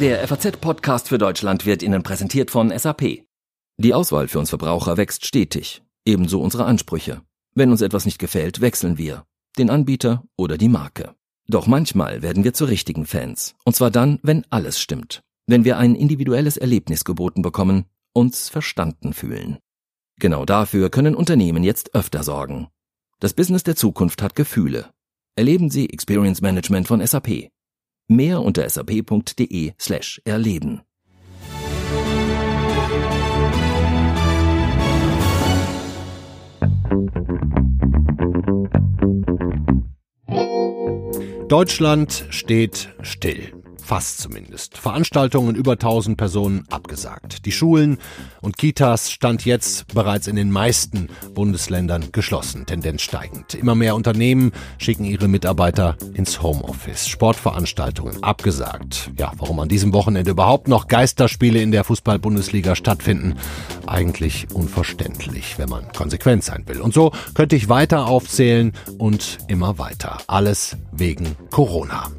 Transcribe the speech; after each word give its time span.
Der 0.00 0.28
FAZ-Podcast 0.28 1.08
für 1.08 1.16
Deutschland 1.16 1.64
wird 1.64 1.82
Ihnen 1.82 2.02
präsentiert 2.02 2.50
von 2.50 2.70
SAP. 2.76 3.24
Die 3.78 3.94
Auswahl 3.94 4.28
für 4.28 4.38
uns 4.38 4.50
Verbraucher 4.50 4.98
wächst 4.98 5.24
stetig, 5.24 5.82
ebenso 6.04 6.42
unsere 6.42 6.66
Ansprüche. 6.66 7.22
Wenn 7.54 7.70
uns 7.70 7.80
etwas 7.80 8.04
nicht 8.04 8.18
gefällt, 8.18 8.60
wechseln 8.60 8.98
wir, 8.98 9.24
den 9.56 9.70
Anbieter 9.70 10.22
oder 10.36 10.58
die 10.58 10.68
Marke. 10.68 11.14
Doch 11.48 11.66
manchmal 11.66 12.20
werden 12.20 12.44
wir 12.44 12.52
zu 12.52 12.66
richtigen 12.66 13.06
Fans, 13.06 13.54
und 13.64 13.74
zwar 13.74 13.90
dann, 13.90 14.18
wenn 14.22 14.44
alles 14.50 14.78
stimmt, 14.78 15.22
wenn 15.46 15.64
wir 15.64 15.78
ein 15.78 15.94
individuelles 15.94 16.58
Erlebnis 16.58 17.06
geboten 17.06 17.40
bekommen, 17.40 17.86
uns 18.12 18.50
verstanden 18.50 19.14
fühlen. 19.14 19.56
Genau 20.20 20.44
dafür 20.44 20.90
können 20.90 21.14
Unternehmen 21.14 21.64
jetzt 21.64 21.94
öfter 21.94 22.22
sorgen. 22.22 22.68
Das 23.18 23.32
Business 23.32 23.62
der 23.62 23.76
Zukunft 23.76 24.20
hat 24.20 24.36
Gefühle. 24.36 24.90
Erleben 25.36 25.70
Sie 25.70 25.88
Experience 25.88 26.42
Management 26.42 26.86
von 26.86 27.06
SAP. 27.06 27.48
Mehr 28.08 28.40
unter 28.42 28.68
sap.de 28.68 29.72
slash 29.78 30.20
erleben. 30.24 30.82
Deutschland 41.48 42.26
steht 42.30 42.94
still. 43.02 43.55
Fast 43.86 44.18
zumindest. 44.18 44.76
Veranstaltungen 44.78 45.54
über 45.54 45.74
1000 45.74 46.16
Personen 46.16 46.64
abgesagt. 46.70 47.46
Die 47.46 47.52
Schulen 47.52 47.98
und 48.40 48.58
Kitas 48.58 49.12
stand 49.12 49.44
jetzt 49.44 49.86
bereits 49.94 50.26
in 50.26 50.34
den 50.34 50.50
meisten 50.50 51.08
Bundesländern 51.34 52.10
geschlossen, 52.10 52.66
Tendenz 52.66 53.02
steigend. 53.02 53.54
Immer 53.54 53.76
mehr 53.76 53.94
Unternehmen 53.94 54.50
schicken 54.78 55.04
ihre 55.04 55.28
Mitarbeiter 55.28 55.96
ins 56.14 56.42
Homeoffice. 56.42 57.06
Sportveranstaltungen 57.06 58.24
abgesagt. 58.24 59.12
Ja, 59.16 59.30
warum 59.36 59.60
an 59.60 59.68
diesem 59.68 59.92
Wochenende 59.92 60.32
überhaupt 60.32 60.66
noch 60.66 60.88
Geisterspiele 60.88 61.62
in 61.62 61.70
der 61.70 61.84
Fußball-Bundesliga 61.84 62.74
stattfinden, 62.74 63.36
eigentlich 63.86 64.48
unverständlich, 64.52 65.60
wenn 65.60 65.68
man 65.68 65.92
konsequent 65.92 66.42
sein 66.42 66.64
will. 66.66 66.80
Und 66.80 66.92
so 66.92 67.12
könnte 67.34 67.54
ich 67.54 67.68
weiter 67.68 68.08
aufzählen 68.08 68.72
und 68.98 69.38
immer 69.46 69.78
weiter. 69.78 70.18
Alles 70.26 70.76
wegen 70.90 71.36
Corona. 71.52 72.10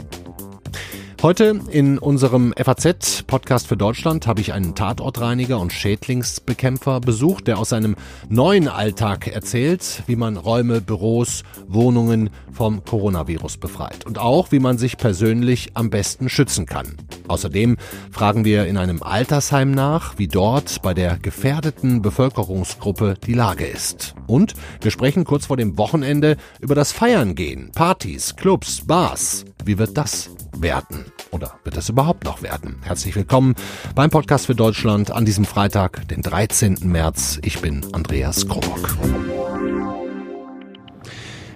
Heute 1.24 1.60
in 1.72 1.98
unserem 1.98 2.54
FAZ-Podcast 2.56 3.66
für 3.66 3.76
Deutschland 3.76 4.28
habe 4.28 4.40
ich 4.40 4.54
einen 4.54 4.76
Tatortreiniger 4.76 5.60
und 5.60 5.74
Schädlingsbekämpfer 5.74 7.00
besucht, 7.00 7.48
der 7.48 7.58
aus 7.58 7.70
seinem 7.70 7.96
neuen 8.30 8.68
Alltag 8.68 9.28
erzählt, 9.28 10.04
wie 10.06 10.16
man 10.16 10.38
Räume, 10.38 10.80
Büros, 10.80 11.44
Wohnungen 11.68 12.30
vom 12.52 12.86
Coronavirus 12.86 13.58
befreit 13.58 14.06
und 14.06 14.20
auch, 14.20 14.52
wie 14.52 14.60
man 14.60 14.78
sich 14.78 14.98
persönlich 14.98 15.72
am 15.74 15.90
besten 15.90 16.30
schützen 16.30 16.68
kann. 16.68 16.96
Außerdem 17.28 17.78
fragen 18.12 18.46
wir 18.46 18.68
in 18.68 18.78
einem 18.78 19.02
Altersheim 19.02 19.72
nach, 19.72 20.20
wie 20.20 20.28
dort 20.28 20.84
bei 20.84 20.94
der 20.94 21.18
gefährdeten 21.18 22.04
Bevölkerungsgruppe 22.04 23.16
die 23.26 23.34
Lage 23.34 23.66
ist. 23.66 24.14
Und 24.28 24.54
wir 24.82 24.92
sprechen 24.92 25.24
kurz 25.24 25.48
vor 25.48 25.58
dem 25.58 25.78
Wochenende 25.78 26.38
über 26.60 26.76
das 26.76 26.92
Feiern 26.92 27.34
gehen, 27.34 27.72
Partys, 27.74 28.36
Clubs, 28.36 28.82
Bars. 28.86 29.46
Wie 29.66 29.78
wird 29.78 29.98
das 29.98 30.30
werden? 30.56 31.06
Oder 31.32 31.54
wird 31.64 31.78
es 31.78 31.90
überhaupt 31.90 32.24
noch 32.26 32.42
werden? 32.42 32.78
Herzlich 32.84 33.16
willkommen 33.16 33.56
beim 33.96 34.10
Podcast 34.10 34.46
für 34.46 34.56
Deutschland 34.56 35.12
an 35.12 35.26
diesem 35.26 35.46
Freitag, 35.46 36.08
den 36.10 36.22
13. 36.22 36.78
März. 36.84 37.40
Ich 37.44 37.62
bin 37.62 37.86
Andreas 37.94 38.48
Krobock. 38.48 38.98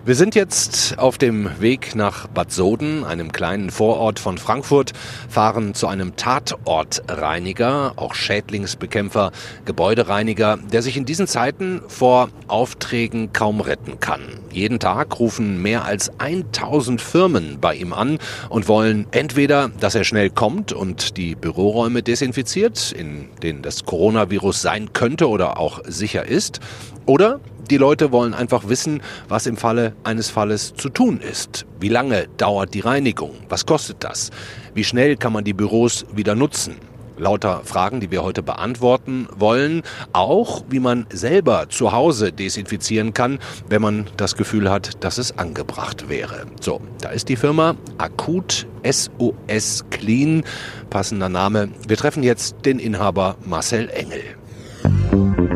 Wir 0.03 0.16
sind 0.16 0.33
jetzt 0.33 0.97
auf 0.97 1.19
dem 1.19 1.61
Weg 1.61 1.94
nach 1.94 2.25
Bad 2.25 2.52
Soden, 2.52 3.03
einem 3.03 3.31
kleinen 3.31 3.69
Vorort 3.69 4.19
von 4.19 4.39
Frankfurt, 4.39 4.93
fahren 5.30 5.75
zu 5.75 5.85
einem 5.85 6.16
Tatortreiniger, 6.16 7.93
auch 7.97 8.16
Schädlingsbekämpfer, 8.16 9.31
Gebäudereiniger, 9.65 10.58
der 10.58 10.81
sich 10.81 10.98
in 10.98 11.05
diesen 11.05 11.27
Zeiten 11.27 11.83
vor 11.87 12.30
Aufträgen 12.48 13.31
kaum 13.31 13.61
retten 13.61 13.99
kann. 13.99 14.21
Jeden 14.52 14.80
Tag 14.80 15.20
rufen 15.20 15.61
mehr 15.61 15.86
als 15.86 16.11
1000 16.17 16.99
Firmen 16.99 17.59
bei 17.61 17.76
ihm 17.76 17.93
an 17.93 18.17
und 18.49 18.67
wollen 18.67 19.05
entweder, 19.11 19.70
dass 19.80 19.93
er 19.93 20.03
schnell 20.03 20.31
kommt 20.31 20.73
und 20.73 21.15
die 21.15 21.36
Büroräume 21.36 22.02
desinfiziert, 22.02 22.92
in 22.92 23.30
denen 23.43 23.61
das 23.61 23.86
Coronavirus 23.86 24.64
sein 24.64 24.93
könnte 24.93 25.30
oder 25.30 25.59
auch 25.59 25.81
sicher 25.86 26.26
ist, 26.26 26.59
oder 27.05 27.39
die 27.71 27.77
Leute 27.77 28.11
wollen 28.11 28.33
einfach 28.33 28.67
wissen, 28.67 29.02
was 29.30 29.45
im 29.45 29.55
Falle 29.55 29.93
eines 30.04 30.30
Falles 30.30 30.73
zu 30.73 30.89
tun 30.89 31.21
ist. 31.21 31.65
Wie 31.80 31.87
lange 31.87 32.27
dauert 32.36 32.73
die 32.73 32.82
Reinigung? 32.82 33.32
Was 33.48 33.65
kostet 33.65 34.04
das? 34.04 34.30
Wie 34.73 34.83
schnell 34.83 35.15
kann 35.15 35.32
man 35.32 35.45
die 35.45 35.54
Büros 35.54 36.05
wieder 36.14 36.36
nutzen? 36.36 36.76
Lauter 37.17 37.61
Fragen, 37.64 38.02
die 38.02 38.11
wir 38.11 38.23
heute 38.23 38.43
beantworten 38.43 39.27
wollen. 39.37 39.83
Auch, 40.11 40.64
wie 40.70 40.80
man 40.80 41.05
selber 41.14 41.70
zu 41.70 41.93
Hause 41.93 42.33
desinfizieren 42.33 43.14
kann, 43.14 43.39
wenn 43.70 43.82
man 43.82 44.08
das 44.17 44.36
Gefühl 44.36 44.70
hat, 44.70 45.03
dass 45.03 45.17
es 45.17 45.38
angebracht 45.38 46.09
wäre. 46.09 46.45
So, 46.59 46.82
da 46.99 47.09
ist 47.09 47.30
die 47.30 47.38
Firma 47.38 47.76
Akut 47.99 48.67
SOS 48.83 49.86
Clean. 49.92 50.43
Passender 50.89 51.30
Name. 51.30 51.70
Wir 51.88 51.95
treffen 51.95 52.23
jetzt 52.23 52.65
den 52.65 52.80
Inhaber 52.80 53.38
Marcel 53.45 53.89
Engel. 53.89 55.51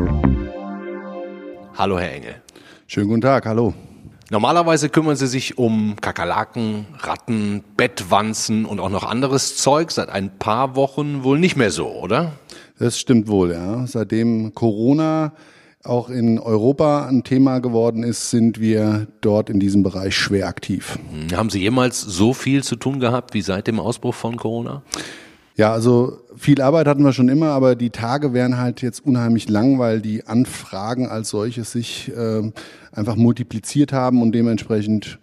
Hallo, 1.78 1.98
Herr 1.98 2.14
Engel. 2.14 2.36
Schönen 2.86 3.08
guten 3.08 3.20
Tag, 3.20 3.44
hallo. 3.44 3.74
Normalerweise 4.30 4.88
kümmern 4.88 5.14
Sie 5.14 5.26
sich 5.26 5.58
um 5.58 5.96
Kakerlaken, 6.00 6.86
Ratten, 7.00 7.62
Bettwanzen 7.76 8.64
und 8.64 8.80
auch 8.80 8.88
noch 8.88 9.04
anderes 9.04 9.58
Zeug. 9.58 9.90
Seit 9.90 10.08
ein 10.08 10.38
paar 10.38 10.74
Wochen 10.74 11.22
wohl 11.22 11.38
nicht 11.38 11.54
mehr 11.56 11.70
so, 11.70 11.88
oder? 11.88 12.32
Das 12.78 12.98
stimmt 12.98 13.28
wohl, 13.28 13.52
ja. 13.52 13.86
Seitdem 13.86 14.54
Corona 14.54 15.34
auch 15.84 16.08
in 16.08 16.38
Europa 16.38 17.08
ein 17.08 17.24
Thema 17.24 17.58
geworden 17.58 18.04
ist, 18.04 18.30
sind 18.30 18.58
wir 18.58 19.06
dort 19.20 19.50
in 19.50 19.60
diesem 19.60 19.82
Bereich 19.82 20.16
schwer 20.16 20.48
aktiv. 20.48 20.98
Hm, 21.12 21.36
haben 21.36 21.50
Sie 21.50 21.60
jemals 21.60 22.00
so 22.00 22.32
viel 22.32 22.64
zu 22.64 22.76
tun 22.76 23.00
gehabt 23.00 23.34
wie 23.34 23.42
seit 23.42 23.66
dem 23.66 23.80
Ausbruch 23.80 24.14
von 24.14 24.38
Corona? 24.38 24.82
Ja, 25.56 25.72
also 25.72 26.18
viel 26.36 26.60
Arbeit 26.60 26.86
hatten 26.86 27.02
wir 27.02 27.12
schon 27.12 27.30
immer, 27.30 27.48
aber 27.48 27.76
die 27.76 27.90
Tage 27.90 28.32
wären 28.34 28.58
halt 28.58 28.82
jetzt 28.82 29.04
unheimlich 29.04 29.48
lang, 29.48 29.78
weil 29.78 30.00
die 30.00 30.26
Anfragen 30.26 31.08
als 31.08 31.30
solche 31.30 31.64
sich 31.64 32.12
äh, 32.14 32.52
einfach 32.92 33.16
multipliziert 33.16 33.92
haben 33.92 34.20
und 34.20 34.32
dementsprechend 34.32 35.18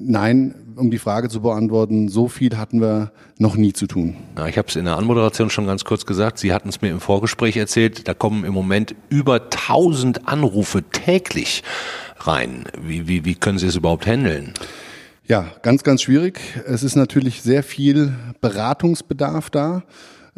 Nein, 0.00 0.54
um 0.76 0.92
die 0.92 0.98
Frage 0.98 1.28
zu 1.28 1.40
beantworten, 1.40 2.08
so 2.08 2.28
viel 2.28 2.56
hatten 2.56 2.80
wir 2.80 3.10
noch 3.38 3.56
nie 3.56 3.72
zu 3.72 3.88
tun. 3.88 4.16
Ja, 4.36 4.46
ich 4.46 4.56
habe 4.56 4.68
es 4.68 4.76
in 4.76 4.84
der 4.84 4.96
Anmoderation 4.96 5.50
schon 5.50 5.66
ganz 5.66 5.84
kurz 5.84 6.06
gesagt. 6.06 6.38
Sie 6.38 6.52
hatten 6.52 6.68
es 6.68 6.80
mir 6.80 6.90
im 6.90 7.00
Vorgespräch 7.00 7.56
erzählt. 7.56 8.06
Da 8.06 8.14
kommen 8.14 8.44
im 8.44 8.54
Moment 8.54 8.94
über 9.08 9.40
1000 9.42 10.28
Anrufe 10.28 10.84
täglich 10.84 11.64
rein. 12.18 12.64
Wie, 12.80 13.08
wie, 13.08 13.24
wie 13.24 13.34
können 13.34 13.58
Sie 13.58 13.66
es 13.66 13.74
überhaupt 13.74 14.06
handeln? 14.06 14.54
Ja, 15.28 15.46
ganz, 15.60 15.84
ganz 15.84 16.00
schwierig. 16.00 16.40
Es 16.66 16.82
ist 16.82 16.96
natürlich 16.96 17.42
sehr 17.42 17.62
viel 17.62 18.14
Beratungsbedarf 18.40 19.50
da. 19.50 19.82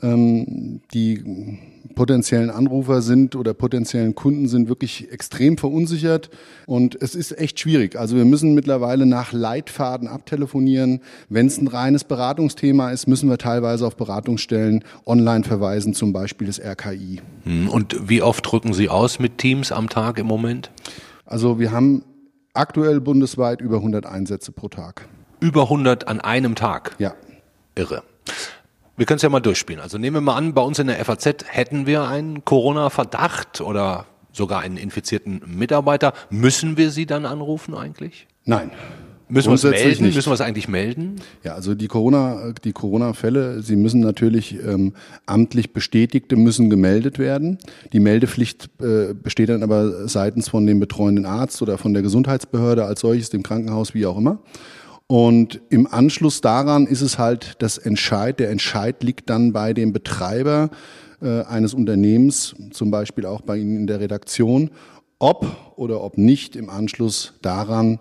Ähm, 0.02 0.80
die 0.92 1.58
potenziellen 1.94 2.50
Anrufer 2.50 3.00
sind 3.00 3.36
oder 3.36 3.54
potenziellen 3.54 4.16
Kunden 4.16 4.48
sind 4.48 4.68
wirklich 4.68 5.12
extrem 5.12 5.58
verunsichert 5.58 6.30
und 6.66 7.00
es 7.00 7.14
ist 7.14 7.38
echt 7.38 7.60
schwierig. 7.60 7.96
Also 7.96 8.16
wir 8.16 8.24
müssen 8.24 8.54
mittlerweile 8.54 9.06
nach 9.06 9.32
Leitfaden 9.32 10.08
abtelefonieren. 10.08 11.00
Wenn 11.28 11.46
es 11.46 11.58
ein 11.58 11.68
reines 11.68 12.02
Beratungsthema 12.02 12.90
ist, 12.90 13.06
müssen 13.06 13.28
wir 13.28 13.38
teilweise 13.38 13.86
auf 13.86 13.96
Beratungsstellen 13.96 14.82
online 15.06 15.44
verweisen, 15.44 15.94
zum 15.94 16.12
Beispiel 16.12 16.48
das 16.48 16.58
RKI. 16.58 17.20
Hm, 17.44 17.68
und 17.68 18.08
wie 18.08 18.22
oft 18.22 18.44
drücken 18.50 18.72
Sie 18.72 18.88
aus 18.88 19.20
mit 19.20 19.38
Teams 19.38 19.70
am 19.70 19.88
Tag 19.88 20.18
im 20.18 20.26
Moment? 20.26 20.72
Also 21.26 21.60
wir 21.60 21.70
haben 21.70 22.02
Aktuell 22.60 23.00
bundesweit 23.00 23.62
über 23.62 23.76
100 23.76 24.04
Einsätze 24.04 24.52
pro 24.52 24.68
Tag. 24.68 25.08
Über 25.40 25.62
100 25.62 26.06
an 26.06 26.20
einem 26.20 26.54
Tag? 26.56 26.94
Ja. 26.98 27.14
Irre. 27.74 28.02
Wir 28.98 29.06
können 29.06 29.16
es 29.16 29.22
ja 29.22 29.30
mal 29.30 29.40
durchspielen. 29.40 29.80
Also 29.80 29.96
nehmen 29.96 30.16
wir 30.16 30.20
mal 30.20 30.36
an, 30.36 30.52
bei 30.52 30.60
uns 30.60 30.78
in 30.78 30.88
der 30.88 31.02
FAZ 31.02 31.46
hätten 31.46 31.86
wir 31.86 32.04
einen 32.06 32.44
Corona-Verdacht 32.44 33.62
oder 33.62 34.04
sogar 34.30 34.60
einen 34.60 34.76
infizierten 34.76 35.40
Mitarbeiter. 35.46 36.12
Müssen 36.28 36.76
wir 36.76 36.90
Sie 36.90 37.06
dann 37.06 37.24
anrufen 37.24 37.74
eigentlich? 37.74 38.28
Nein. 38.44 38.72
Müssen 39.30 39.48
wir 39.48 39.54
es 39.54 39.62
melden? 39.62 40.04
Nicht. 40.04 40.14
Müssen 40.16 40.28
wir 40.28 40.34
es 40.34 40.40
eigentlich 40.40 40.68
melden? 40.68 41.16
Ja, 41.42 41.54
also 41.54 41.74
die 41.74 41.88
Corona, 41.88 42.52
die 42.64 42.72
Corona-Fälle, 42.72 43.62
sie 43.62 43.76
müssen 43.76 44.00
natürlich 44.00 44.58
ähm, 44.62 44.92
amtlich 45.26 45.72
Bestätigte 45.72 46.36
müssen 46.36 46.70
gemeldet 46.70 47.18
werden. 47.18 47.58
Die 47.92 48.00
Meldepflicht 48.00 48.70
äh, 48.80 49.14
besteht 49.14 49.48
dann 49.48 49.62
aber 49.62 50.08
seitens 50.08 50.48
von 50.48 50.66
dem 50.66 50.80
betreuenden 50.80 51.26
Arzt 51.26 51.62
oder 51.62 51.78
von 51.78 51.94
der 51.94 52.02
Gesundheitsbehörde 52.02 52.84
als 52.84 53.00
solches, 53.00 53.30
dem 53.30 53.42
Krankenhaus, 53.42 53.94
wie 53.94 54.06
auch 54.06 54.18
immer. 54.18 54.40
Und 55.06 55.60
im 55.70 55.86
Anschluss 55.92 56.40
daran 56.40 56.86
ist 56.86 57.00
es 57.00 57.18
halt 57.18 57.54
das 57.58 57.78
Entscheid. 57.78 58.38
Der 58.38 58.50
Entscheid 58.50 59.02
liegt 59.02 59.28
dann 59.28 59.52
bei 59.52 59.74
dem 59.74 59.92
Betreiber 59.92 60.70
äh, 61.20 61.42
eines 61.42 61.74
Unternehmens, 61.74 62.54
zum 62.70 62.90
Beispiel 62.90 63.26
auch 63.26 63.40
bei 63.40 63.56
Ihnen 63.56 63.76
in 63.76 63.86
der 63.86 64.00
Redaktion, 64.00 64.70
ob 65.18 65.74
oder 65.76 66.02
ob 66.02 66.16
nicht 66.16 66.56
im 66.56 66.70
Anschluss 66.70 67.34
daran 67.42 67.98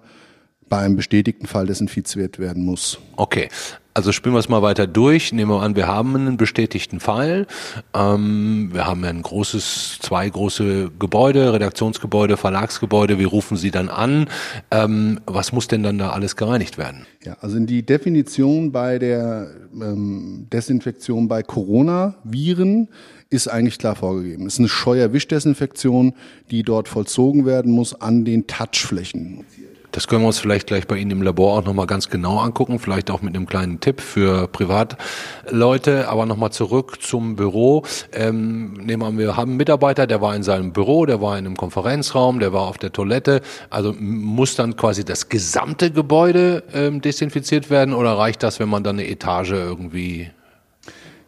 bei 0.69 0.77
einem 0.77 0.95
bestätigten 0.95 1.47
Fall 1.47 1.65
desinfiziert 1.65 2.39
werden 2.39 2.63
muss. 2.63 2.99
Okay. 3.15 3.49
Also 3.95 4.13
spielen 4.13 4.33
wir 4.33 4.39
es 4.39 4.47
mal 4.47 4.61
weiter 4.61 4.87
durch. 4.87 5.33
Nehmen 5.33 5.51
wir 5.51 5.61
an, 5.61 5.75
wir 5.75 5.87
haben 5.87 6.15
einen 6.15 6.37
bestätigten 6.37 7.01
Fall. 7.01 7.47
Ähm, 7.93 8.69
wir 8.71 8.85
haben 8.85 9.03
ein 9.03 9.21
großes, 9.21 9.99
zwei 10.01 10.29
große 10.29 10.91
Gebäude, 10.97 11.51
Redaktionsgebäude, 11.51 12.37
Verlagsgebäude. 12.37 13.19
Wir 13.19 13.27
rufen 13.27 13.57
sie 13.57 13.71
dann 13.71 13.89
an. 13.89 14.29
Ähm, 14.71 15.19
was 15.25 15.51
muss 15.51 15.67
denn 15.67 15.83
dann 15.83 15.97
da 15.97 16.11
alles 16.11 16.37
gereinigt 16.37 16.77
werden? 16.77 17.07
Ja, 17.25 17.35
also 17.41 17.57
in 17.57 17.65
die 17.65 17.83
Definition 17.85 18.71
bei 18.71 18.99
der 18.99 19.49
ähm, 19.73 20.47
Desinfektion 20.49 21.27
bei 21.27 21.43
Coronaviren 21.43 22.87
ist 23.29 23.47
eigentlich 23.47 23.79
klar 23.79 23.95
vorgegeben. 23.95 24.45
Es 24.45 24.53
ist 24.53 24.59
eine 24.59 24.69
Scheuerwischdesinfektion, 24.69 26.13
die 26.51 26.63
dort 26.63 26.87
vollzogen 26.87 27.45
werden 27.45 27.71
muss 27.71 27.99
an 27.99 28.23
den 28.23 28.47
Touchflächen. 28.47 29.43
Das 29.91 30.07
können 30.07 30.21
wir 30.21 30.27
uns 30.27 30.39
vielleicht 30.39 30.67
gleich 30.67 30.87
bei 30.87 30.97
Ihnen 30.97 31.11
im 31.11 31.21
Labor 31.21 31.57
auch 31.57 31.65
nochmal 31.65 31.87
ganz 31.87 32.09
genau 32.09 32.39
angucken, 32.39 32.77
vielleicht 32.79 33.09
auch 33.09 33.21
mit 33.21 33.35
einem 33.35 33.47
kleinen 33.47 33.79
Tipp 33.79 34.01
für 34.01 34.47
Privatleute. 34.47 36.07
Aber 36.09 36.25
nochmal 36.25 36.51
zurück 36.51 37.01
zum 37.01 37.35
Büro. 37.35 37.83
Ähm, 38.13 38.73
nehmen 38.73 39.01
wir 39.01 39.07
an, 39.07 39.17
wir 39.17 39.35
haben 39.35 39.51
einen 39.51 39.57
Mitarbeiter, 39.57 40.05
der 40.05 40.21
war 40.21 40.35
in 40.35 40.43
seinem 40.43 40.73
Büro, 40.73 41.05
der 41.05 41.21
war 41.21 41.37
in 41.37 41.45
einem 41.45 41.57
Konferenzraum, 41.57 42.39
der 42.39 42.53
war 42.53 42.67
auf 42.67 42.77
der 42.77 42.91
Toilette. 42.91 43.41
Also 43.69 43.93
muss 43.99 44.55
dann 44.55 44.75
quasi 44.75 45.03
das 45.03 45.29
gesamte 45.29 45.91
Gebäude 45.91 46.63
ähm, 46.73 47.01
desinfiziert 47.01 47.69
werden 47.69 47.93
oder 47.93 48.17
reicht 48.17 48.43
das, 48.43 48.59
wenn 48.59 48.69
man 48.69 48.83
dann 48.83 48.99
eine 48.99 49.07
Etage 49.09 49.51
irgendwie 49.51 50.29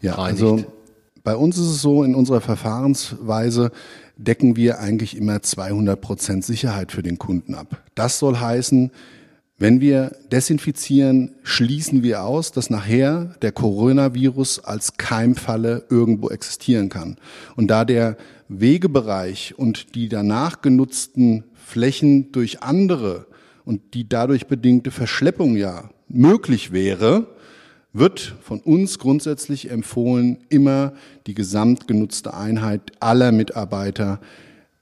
ja, 0.02 0.14
reinigt? 0.16 0.44
Also 0.44 0.66
bei 1.24 1.36
uns 1.36 1.58
ist 1.58 1.68
es 1.68 1.82
so, 1.82 2.04
in 2.04 2.16
unserer 2.16 2.42
Verfahrensweise 2.42 3.72
decken 4.24 4.56
wir 4.56 4.80
eigentlich 4.80 5.18
immer 5.18 5.42
200 5.42 6.00
Prozent 6.00 6.46
Sicherheit 6.46 6.92
für 6.92 7.04
den 7.04 7.18
Kunden 7.18 7.56
ab. 7.56 7.84
Das 7.96 8.20
soll 8.20 8.38
heißen, 8.38 8.92
wenn 9.58 9.80
wir 9.80 10.16
desinfizieren, 10.32 11.36
schließen 11.44 12.02
wir 12.02 12.24
aus, 12.24 12.52
dass 12.52 12.72
nachher 12.72 13.36
der 13.44 13.52
Coronavirus 13.52 14.66
als 14.66 14.98
Keimfalle 14.98 15.86
irgendwo 15.90 16.30
existieren 16.30 16.90
kann. 16.90 17.18
Und 17.56 17.68
da 17.68 17.86
der 17.86 18.18
Wegebereich 18.48 19.54
und 19.58 19.94
die 19.94 20.10
danach 20.10 20.62
genutzten 20.62 21.44
Flächen 21.54 22.32
durch 22.32 22.64
andere 22.64 23.28
und 23.64 23.94
die 23.94 24.10
dadurch 24.10 24.48
bedingte 24.48 24.90
Verschleppung 24.90 25.56
ja 25.56 25.92
möglich 26.10 26.72
wäre, 26.72 27.28
wird 27.94 28.36
von 28.42 28.60
uns 28.60 29.00
grundsätzlich 29.00 29.70
empfohlen, 29.70 30.38
immer 30.50 30.94
die 31.28 31.34
gesamtgenutzte 31.34 32.34
Einheit 32.34 32.92
aller 33.00 33.32
Mitarbeiter 33.32 34.20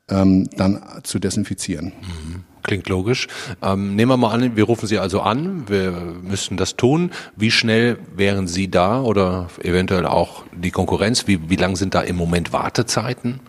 ähm, 0.09 0.49
dann 0.55 0.81
zu 1.03 1.19
desinfizieren. 1.19 1.93
Mhm. 2.01 2.43
Klingt 2.63 2.89
logisch. 2.89 3.27
Ähm, 3.61 3.95
nehmen 3.95 4.11
wir 4.11 4.17
mal 4.17 4.31
an, 4.31 4.55
wir 4.55 4.65
rufen 4.65 4.85
Sie 4.85 4.99
also 4.99 5.21
an, 5.21 5.67
wir 5.69 5.91
müssen 6.21 6.57
das 6.57 6.75
tun. 6.75 7.11
Wie 7.35 7.51
schnell 7.51 7.97
wären 8.15 8.47
Sie 8.47 8.69
da 8.69 9.01
oder 9.01 9.47
eventuell 9.63 10.05
auch 10.05 10.43
die 10.55 10.71
Konkurrenz? 10.71 11.25
Wie, 11.25 11.49
wie 11.49 11.55
lang 11.55 11.75
sind 11.77 11.95
da 11.95 12.01
im 12.01 12.15
Moment 12.15 12.53
Wartezeiten? 12.53 13.39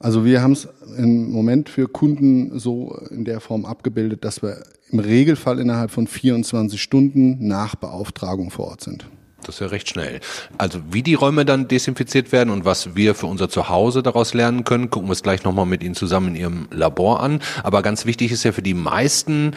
Also 0.00 0.24
wir 0.24 0.42
haben 0.42 0.52
es 0.52 0.68
im 0.96 1.30
Moment 1.30 1.68
für 1.68 1.88
Kunden 1.88 2.58
so 2.58 2.96
in 3.10 3.24
der 3.24 3.40
Form 3.40 3.64
abgebildet, 3.64 4.24
dass 4.24 4.42
wir 4.42 4.62
im 4.90 5.00
Regelfall 5.00 5.58
innerhalb 5.58 5.90
von 5.90 6.06
24 6.06 6.80
Stunden 6.80 7.46
nach 7.46 7.74
Beauftragung 7.74 8.50
vor 8.50 8.68
Ort 8.68 8.82
sind. 8.82 9.06
Das 9.42 9.56
ist 9.56 9.60
ja 9.60 9.66
recht 9.68 9.88
schnell. 9.88 10.20
Also 10.56 10.80
wie 10.90 11.02
die 11.02 11.14
Räume 11.14 11.44
dann 11.44 11.68
desinfiziert 11.68 12.32
werden 12.32 12.50
und 12.50 12.64
was 12.64 12.94
wir 12.96 13.14
für 13.14 13.26
unser 13.26 13.48
Zuhause 13.48 14.02
daraus 14.02 14.34
lernen 14.34 14.64
können, 14.64 14.90
gucken 14.90 15.08
wir 15.08 15.12
es 15.12 15.22
gleich 15.22 15.44
nochmal 15.44 15.66
mit 15.66 15.82
Ihnen 15.82 15.94
zusammen 15.94 16.28
in 16.28 16.36
Ihrem 16.36 16.68
Labor 16.70 17.20
an. 17.20 17.40
Aber 17.62 17.82
ganz 17.82 18.04
wichtig 18.04 18.32
ist 18.32 18.44
ja 18.44 18.52
für 18.52 18.62
die 18.62 18.74
meisten 18.74 19.54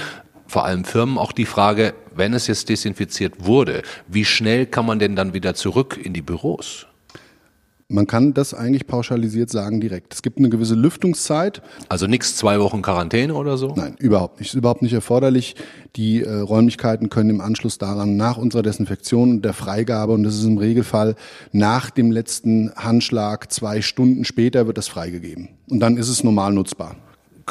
vor 0.47 0.65
allem 0.65 0.83
Firmen 0.83 1.17
auch 1.17 1.31
die 1.31 1.45
Frage, 1.45 1.93
wenn 2.13 2.33
es 2.33 2.47
jetzt 2.47 2.67
desinfiziert 2.69 3.45
wurde, 3.45 3.83
wie 4.07 4.25
schnell 4.25 4.65
kann 4.65 4.85
man 4.85 4.99
denn 4.99 5.15
dann 5.15 5.33
wieder 5.33 5.53
zurück 5.55 5.99
in 6.01 6.13
die 6.13 6.21
Büros? 6.21 6.87
Man 7.91 8.07
kann 8.07 8.33
das 8.33 8.53
eigentlich 8.53 8.87
pauschalisiert 8.87 9.49
sagen 9.49 9.81
direkt. 9.81 10.13
Es 10.13 10.21
gibt 10.21 10.37
eine 10.37 10.49
gewisse 10.49 10.75
Lüftungszeit. 10.75 11.61
Also 11.89 12.07
nichts 12.07 12.37
zwei 12.37 12.59
Wochen 12.61 12.81
Quarantäne 12.81 13.33
oder 13.35 13.57
so? 13.57 13.73
Nein, 13.75 13.95
überhaupt 13.99 14.39
nicht. 14.39 14.49
Ist 14.49 14.55
überhaupt 14.55 14.81
nicht 14.81 14.93
erforderlich. 14.93 15.55
Die 15.97 16.21
äh, 16.21 16.39
Räumlichkeiten 16.39 17.09
können 17.09 17.29
im 17.29 17.41
Anschluss 17.41 17.77
daran 17.77 18.15
nach 18.15 18.37
unserer 18.37 18.61
Desinfektion 18.61 19.31
und 19.31 19.41
der 19.43 19.53
Freigabe, 19.53 20.13
und 20.13 20.23
das 20.23 20.35
ist 20.35 20.45
im 20.45 20.57
Regelfall 20.57 21.15
nach 21.51 21.89
dem 21.89 22.11
letzten 22.11 22.71
Handschlag 22.75 23.51
zwei 23.51 23.81
Stunden 23.81 24.23
später, 24.23 24.67
wird 24.67 24.77
das 24.77 24.87
freigegeben. 24.87 25.49
Und 25.69 25.81
dann 25.81 25.97
ist 25.97 26.07
es 26.07 26.23
normal 26.23 26.53
nutzbar. 26.53 26.95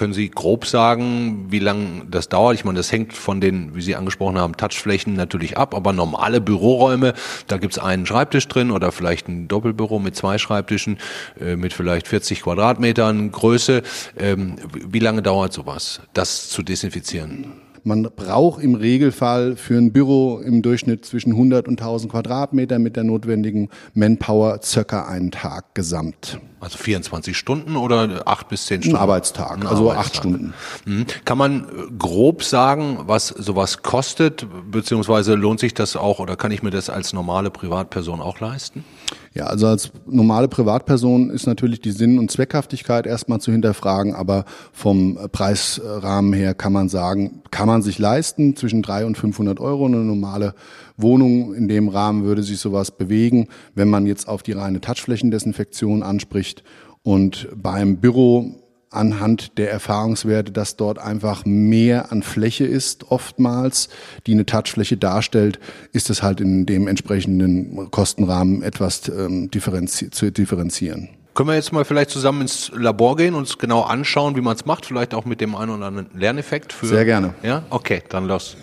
Können 0.01 0.15
Sie 0.15 0.31
grob 0.31 0.65
sagen, 0.65 1.49
wie 1.51 1.59
lange 1.59 2.07
das 2.11 2.31
dauert? 2.31 2.55
Ich 2.55 2.65
meine, 2.65 2.79
das 2.79 2.91
hängt 2.91 3.13
von 3.13 3.39
den, 3.43 3.75
wie 3.75 3.83
Sie 3.83 3.97
angesprochen 3.97 4.39
haben, 4.39 4.57
Touchflächen 4.57 5.13
natürlich 5.13 5.59
ab, 5.59 5.75
aber 5.75 5.93
normale 5.93 6.41
Büroräume, 6.41 7.13
da 7.49 7.59
gibt 7.59 7.75
es 7.75 7.79
einen 7.79 8.07
Schreibtisch 8.07 8.49
drin 8.49 8.71
oder 8.71 8.93
vielleicht 8.93 9.29
ein 9.29 9.47
Doppelbüro 9.47 9.99
mit 9.99 10.17
zwei 10.17 10.39
Schreibtischen, 10.39 10.97
äh, 11.39 11.57
mit 11.57 11.75
vielleicht 11.75 12.09
40 12.09 12.41
Quadratmetern 12.41 13.31
Größe. 13.31 13.83
Ähm, 14.19 14.57
wie 14.73 15.01
lange 15.01 15.21
dauert 15.21 15.53
sowas, 15.53 16.01
das 16.15 16.49
zu 16.49 16.63
desinfizieren? 16.63 17.53
Man 17.85 18.09
braucht 18.15 18.63
im 18.63 18.75
Regelfall 18.75 19.57
für 19.57 19.77
ein 19.77 19.93
Büro 19.93 20.39
im 20.39 20.63
Durchschnitt 20.63 21.05
zwischen 21.05 21.33
100 21.33 21.69
und 21.69 21.81
1000 21.81 22.13
Quadratmeter 22.13 22.79
mit 22.79 22.97
der 22.97 23.05
notwendigen 23.05 23.69
Manpower 23.95 24.61
circa 24.63 25.07
einen 25.07 25.31
Tag 25.31 25.75
gesamt. 25.75 26.41
Also 26.61 26.77
24 26.77 27.37
Stunden 27.37 27.77
oder 27.77 28.23
acht 28.27 28.49
bis 28.49 28.67
zehn 28.67 28.83
Stunden? 28.83 28.99
Ein 28.99 29.03
Arbeitstag, 29.03 29.53
ein 29.53 29.67
also 29.67 29.91
Arbeitstag. 29.91 30.07
acht 30.07 30.17
Stunden. 30.17 30.55
Mhm. 30.85 31.07
Kann 31.25 31.39
man 31.39 31.65
äh, 31.65 31.67
grob 31.99 32.43
sagen, 32.45 32.99
was 33.07 33.29
sowas 33.29 33.83
kostet, 33.83 34.47
beziehungsweise 34.71 35.35
lohnt 35.37 35.59
sich 35.59 35.73
das 35.73 35.97
auch 35.97 36.19
oder 36.19 36.37
kann 36.37 36.51
ich 36.51 36.63
mir 36.63 36.71
das 36.71 36.91
als 36.91 37.15
normale 37.15 37.51
Privatperson 37.51 38.21
auch 38.21 38.41
leisten? 38.41 38.85
Ja, 39.33 39.47
also 39.47 39.69
als 39.69 39.93
normale 40.07 40.49
Privatperson 40.49 41.31
ist 41.31 41.47
natürlich 41.47 41.81
die 41.81 41.93
Sinn- 41.93 42.19
und 42.19 42.33
Zweckhaftigkeit 42.33 43.07
erstmal 43.07 43.41
zu 43.41 43.53
hinterfragen, 43.53 44.13
aber 44.13 44.45
vom 44.73 45.19
Preisrahmen 45.31 46.33
her 46.33 46.53
kann 46.55 46.73
man 46.73 46.89
sagen, 46.89 47.43
kann 47.53 47.69
man 47.69 47.83
sich 47.83 48.01
leisten, 48.01 48.57
zwischen 48.57 48.83
drei 48.83 49.07
und 49.07 49.17
500 49.17 49.61
Euro 49.61 49.87
eine 49.87 49.99
normale 49.99 50.55
Wohnung 50.97 51.55
in 51.55 51.69
dem 51.69 51.89
Rahmen 51.89 52.25
würde 52.25 52.43
sich 52.43 52.59
sowas 52.59 52.91
bewegen, 52.91 53.47
wenn 53.77 53.89
man 53.89 54.05
jetzt 54.05 54.27
auf 54.27 54.43
die 54.43 54.53
reine 54.53 54.81
Touchflächendesinfektion 54.81 56.03
anspricht. 56.03 56.65
Und 57.03 57.49
beim 57.55 57.99
Büro 57.99 58.57
anhand 58.91 59.57
der 59.57 59.71
Erfahrungswerte, 59.71 60.53
dass 60.53 60.77
dort 60.77 60.99
einfach 60.99 61.45
mehr 61.45 62.13
an 62.13 62.23
Fläche 62.23 62.65
ist, 62.65 63.11
oftmals, 63.11 63.89
die 64.27 64.33
eine 64.33 64.47
Touchfläche 64.47 64.97
darstellt, 64.97 65.61
ist 65.93 66.11
es 66.11 66.23
halt 66.23 66.41
in 66.41 66.67
dem 66.67 66.89
entsprechenden 66.89 67.91
Kostenrahmen 67.91 68.63
etwas 68.63 69.09
ähm, 69.09 69.51
differenzi 69.51 70.11
zu 70.11 70.31
differenzieren. 70.31 71.09
Können 71.35 71.49
wir 71.49 71.55
jetzt 71.55 71.73
mal 71.73 71.85
vielleicht 71.85 72.11
zusammen 72.11 72.43
ins 72.43 72.73
Labor 72.75 73.17
gehen 73.17 73.35
und 73.35 73.41
uns 73.41 73.57
genau 73.57 73.83
anschauen, 73.83 74.37
wie 74.37 74.41
man 74.41 74.57
es 74.57 74.67
macht, 74.67 74.85
vielleicht 74.85 75.15
auch 75.15 75.25
mit 75.25 75.41
dem 75.41 75.55
einen 75.55 75.71
oder 75.71 75.87
anderen 75.87 76.11
Lerneffekt? 76.13 76.73
Für, 76.73 76.87
Sehr 76.87 77.05
gerne. 77.05 77.35
Ja, 77.43 77.63
okay, 77.71 78.03
dann 78.09 78.27
los. 78.27 78.57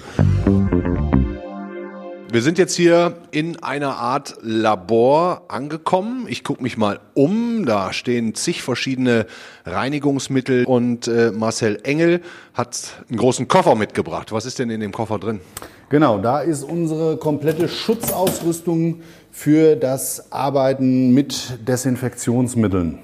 Wir 2.30 2.42
sind 2.42 2.58
jetzt 2.58 2.76
hier 2.76 3.16
in 3.32 3.64
einer 3.64 3.96
Art 3.96 4.36
Labor 4.42 5.44
angekommen. 5.48 6.26
Ich 6.28 6.44
gucke 6.44 6.62
mich 6.62 6.76
mal 6.76 7.00
um. 7.14 7.66
Da 7.66 7.94
stehen 7.94 8.36
zig 8.36 8.64
verschiedene 8.64 9.28
Reinigungsmittel 9.66 10.66
und 10.66 11.08
äh, 11.08 11.32
Marcel 11.32 11.80
Engel 11.84 12.20
hat 12.54 13.06
einen 13.08 13.18
großen 13.18 13.48
Koffer 13.48 13.76
mitgebracht. 13.76 14.34
Was 14.34 14.46
ist 14.46 14.60
denn 14.60 14.70
in 14.70 14.82
dem 14.82 14.92
Koffer 14.92 15.20
drin? 15.20 15.40
Genau, 15.88 16.18
da 16.18 16.42
ist 16.42 16.64
unsere 16.64 17.16
komplette 17.16 17.70
Schutzausrüstung 17.70 19.04
für 19.32 19.78
das 19.78 20.30
Arbeiten 20.30 21.14
mit 21.14 21.66
Desinfektionsmitteln. 21.66 23.00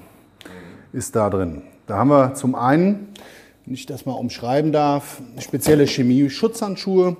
Ist 0.92 1.16
da 1.16 1.30
drin. 1.30 1.62
Da 1.86 1.96
haben 1.96 2.10
wir 2.10 2.34
zum 2.34 2.54
einen, 2.54 3.08
wenn 3.64 3.72
ich 3.72 3.86
das 3.86 4.04
mal 4.04 4.12
umschreiben 4.12 4.70
darf, 4.70 5.22
spezielle 5.38 5.86
Chemie-Schutzhandschuhe 5.86 7.16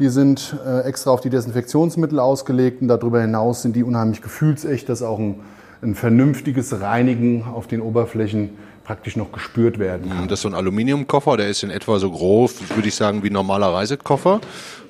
die 0.00 0.08
sind 0.08 0.56
äh, 0.66 0.80
extra 0.80 1.10
auf 1.10 1.20
die 1.20 1.30
Desinfektionsmittel 1.30 2.18
ausgelegt 2.18 2.82
und 2.82 2.88
darüber 2.88 3.20
hinaus 3.20 3.62
sind 3.62 3.76
die 3.76 3.84
unheimlich 3.84 4.22
gefühlsecht, 4.22 4.88
dass 4.88 5.02
auch 5.02 5.18
ein, 5.18 5.40
ein 5.82 5.94
vernünftiges 5.94 6.80
Reinigen 6.80 7.44
auf 7.44 7.66
den 7.66 7.80
Oberflächen 7.80 8.50
praktisch 8.84 9.16
noch 9.16 9.30
gespürt 9.30 9.78
werden 9.78 10.10
kann. 10.10 10.26
Das 10.26 10.40
ist 10.40 10.42
so 10.42 10.48
ein 10.48 10.54
Aluminiumkoffer, 10.54 11.36
der 11.36 11.48
ist 11.48 11.62
in 11.62 11.70
etwa 11.70 11.98
so 11.98 12.10
groß, 12.10 12.74
würde 12.74 12.88
ich 12.88 12.94
sagen, 12.94 13.22
wie 13.22 13.30
ein 13.30 13.34
normaler 13.34 13.72
Reisekoffer. 13.72 14.40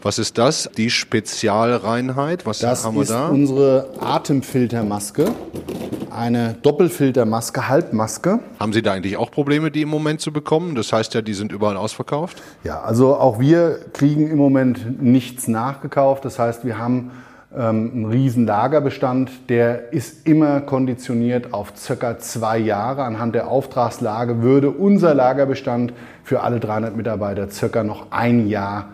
Was 0.01 0.19
ist 0.19 0.39
das? 0.39 0.71
Die 0.77 0.89
Spezialreinheit? 0.89 2.47
Was 2.47 2.61
das 2.61 2.85
haben 2.85 2.95
wir 2.97 3.05
da? 3.05 3.29
Das 3.29 3.33
ist 3.33 3.51
unsere 3.51 3.91
Atemfiltermaske. 4.01 5.27
Eine 6.11 6.55
Doppelfiltermaske, 6.63 7.69
Halbmaske. 7.69 8.41
Haben 8.59 8.73
Sie 8.73 8.83
da 8.83 8.93
eigentlich 8.93 9.17
auch 9.17 9.31
Probleme, 9.31 9.71
die 9.71 9.83
im 9.83 9.89
Moment 9.89 10.21
zu 10.21 10.33
bekommen? 10.33 10.75
Das 10.75 10.93
heißt 10.93 11.15
ja, 11.15 11.23
die 11.23 11.35
sind 11.35 11.53
überall 11.53 11.77
ausverkauft? 11.77 12.43
Ja, 12.65 12.81
also 12.81 13.17
auch 13.17 13.39
wir 13.39 13.79
kriegen 13.93 14.29
im 14.29 14.39
Moment 14.39 15.03
nichts 15.03 15.49
nachgekauft. 15.49 16.25
Das 16.25 16.39
heißt, 16.39 16.65
wir 16.65 16.79
haben 16.79 17.13
ähm, 17.55 17.91
einen 17.93 18.05
riesen 18.07 18.47
Lagerbestand, 18.47 19.31
der 19.49 19.93
ist 19.93 20.27
immer 20.27 20.61
konditioniert 20.61 21.53
auf 21.53 21.73
circa 21.77 22.19
zwei 22.19 22.59
Jahre. 22.59 23.05
Anhand 23.05 23.35
der 23.35 23.49
Auftragslage 23.49 24.43
würde 24.43 24.71
unser 24.71 25.15
Lagerbestand 25.15 25.93
für 26.23 26.43
alle 26.43 26.61
300 26.61 26.97
Mitarbeiter 26.97 27.51
circa 27.51 27.83
noch 27.83 28.11
ein 28.11 28.49
Jahr 28.49 28.91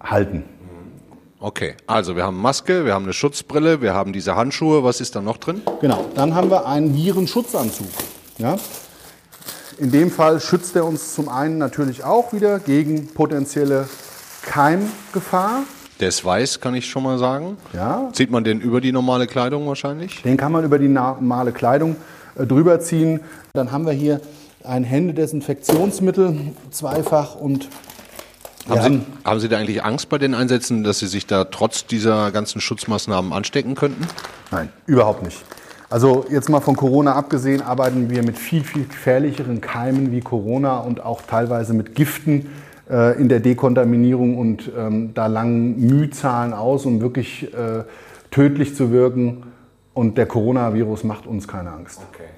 halten. 0.00 0.44
Okay, 1.38 1.74
also 1.86 2.16
wir 2.16 2.24
haben 2.24 2.40
Maske, 2.40 2.86
wir 2.86 2.94
haben 2.94 3.04
eine 3.04 3.12
Schutzbrille, 3.12 3.82
wir 3.82 3.92
haben 3.92 4.14
diese 4.14 4.36
Handschuhe. 4.36 4.82
Was 4.84 5.02
ist 5.02 5.14
da 5.16 5.20
noch 5.20 5.36
drin? 5.36 5.60
Genau, 5.82 6.06
dann 6.14 6.34
haben 6.34 6.50
wir 6.50 6.66
einen 6.66 6.94
Virenschutzanzug. 6.94 7.88
Ja? 8.38 8.56
In 9.78 9.90
dem 9.90 10.10
Fall 10.10 10.40
schützt 10.40 10.74
er 10.76 10.86
uns 10.86 11.14
zum 11.14 11.28
einen 11.28 11.58
natürlich 11.58 12.04
auch 12.04 12.32
wieder 12.32 12.58
gegen 12.58 13.08
potenzielle 13.08 13.86
Keimgefahr. 14.42 15.64
Der 16.00 16.08
ist 16.08 16.24
weiß, 16.24 16.60
kann 16.60 16.74
ich 16.74 16.88
schon 16.88 17.02
mal 17.02 17.18
sagen. 17.18 17.58
Ja. 17.74 18.08
Zieht 18.12 18.30
man 18.30 18.42
den 18.42 18.62
über 18.62 18.80
die 18.80 18.92
normale 18.92 19.26
Kleidung 19.26 19.66
wahrscheinlich? 19.66 20.22
Den 20.22 20.38
kann 20.38 20.52
man 20.52 20.64
über 20.64 20.78
die 20.78 20.88
normale 20.88 21.52
Kleidung 21.52 21.96
äh, 22.38 22.46
drüber 22.46 22.80
ziehen. 22.80 23.20
Dann 23.52 23.72
haben 23.72 23.84
wir 23.84 23.92
hier 23.92 24.22
ein 24.64 24.84
Händedesinfektionsmittel, 24.84 26.54
zweifach 26.70 27.34
und 27.34 27.68
haben 28.68 29.00
Sie, 29.00 29.24
haben 29.24 29.40
Sie 29.40 29.48
da 29.48 29.58
eigentlich 29.58 29.84
Angst 29.84 30.08
bei 30.08 30.18
den 30.18 30.34
Einsätzen, 30.34 30.84
dass 30.84 30.98
Sie 30.98 31.06
sich 31.06 31.26
da 31.26 31.44
trotz 31.44 31.86
dieser 31.86 32.30
ganzen 32.32 32.60
Schutzmaßnahmen 32.60 33.32
anstecken 33.32 33.74
könnten? 33.74 34.06
Nein, 34.50 34.70
überhaupt 34.86 35.22
nicht. 35.22 35.44
Also 35.88 36.24
jetzt 36.30 36.48
mal 36.48 36.60
von 36.60 36.74
Corona 36.74 37.14
abgesehen, 37.14 37.62
arbeiten 37.62 38.10
wir 38.10 38.24
mit 38.24 38.38
viel, 38.38 38.64
viel 38.64 38.86
gefährlicheren 38.86 39.60
Keimen 39.60 40.10
wie 40.10 40.20
Corona 40.20 40.78
und 40.78 41.00
auch 41.00 41.22
teilweise 41.22 41.74
mit 41.74 41.94
Giften 41.94 42.50
äh, 42.90 43.20
in 43.20 43.28
der 43.28 43.40
Dekontaminierung 43.40 44.36
und 44.36 44.70
ähm, 44.76 45.14
da 45.14 45.26
langen 45.26 45.78
Mühzahlen 45.80 46.52
aus, 46.52 46.86
um 46.86 47.00
wirklich 47.00 47.54
äh, 47.54 47.84
tödlich 48.32 48.74
zu 48.74 48.90
wirken. 48.90 49.44
Und 49.94 50.18
der 50.18 50.26
Coronavirus 50.26 51.04
macht 51.04 51.26
uns 51.26 51.46
keine 51.48 51.70
Angst. 51.70 52.00
Okay. 52.12 52.28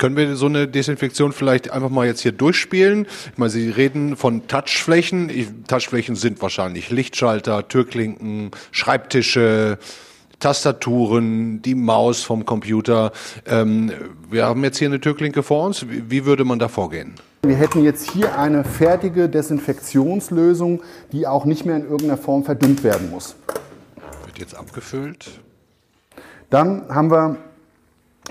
Können 0.00 0.16
wir 0.16 0.34
so 0.34 0.46
eine 0.46 0.66
Desinfektion 0.66 1.30
vielleicht 1.30 1.72
einfach 1.72 1.90
mal 1.90 2.06
jetzt 2.06 2.22
hier 2.22 2.32
durchspielen? 2.32 3.06
Ich 3.32 3.36
meine, 3.36 3.50
Sie 3.50 3.68
reden 3.68 4.16
von 4.16 4.46
Touchflächen. 4.46 5.30
Touchflächen 5.68 6.16
sind 6.16 6.40
wahrscheinlich 6.40 6.88
Lichtschalter, 6.88 7.68
Türklinken, 7.68 8.50
Schreibtische, 8.70 9.76
Tastaturen, 10.38 11.60
die 11.60 11.74
Maus 11.74 12.22
vom 12.22 12.46
Computer. 12.46 13.12
Ähm, 13.44 13.92
wir 14.30 14.46
haben 14.46 14.64
jetzt 14.64 14.78
hier 14.78 14.88
eine 14.88 15.02
Türklinke 15.02 15.42
vor 15.42 15.66
uns. 15.66 15.84
Wie 15.86 16.24
würde 16.24 16.46
man 16.46 16.58
da 16.58 16.68
vorgehen? 16.68 17.16
Wir 17.42 17.56
hätten 17.56 17.84
jetzt 17.84 18.10
hier 18.10 18.38
eine 18.38 18.64
fertige 18.64 19.28
Desinfektionslösung, 19.28 20.82
die 21.12 21.26
auch 21.26 21.44
nicht 21.44 21.66
mehr 21.66 21.76
in 21.76 21.82
irgendeiner 21.82 22.16
Form 22.16 22.42
verdünnt 22.42 22.84
werden 22.84 23.10
muss. 23.10 23.36
Wird 24.24 24.38
jetzt 24.38 24.54
abgefüllt. 24.54 25.26
Dann 26.48 26.88
haben 26.88 27.10
wir 27.10 27.36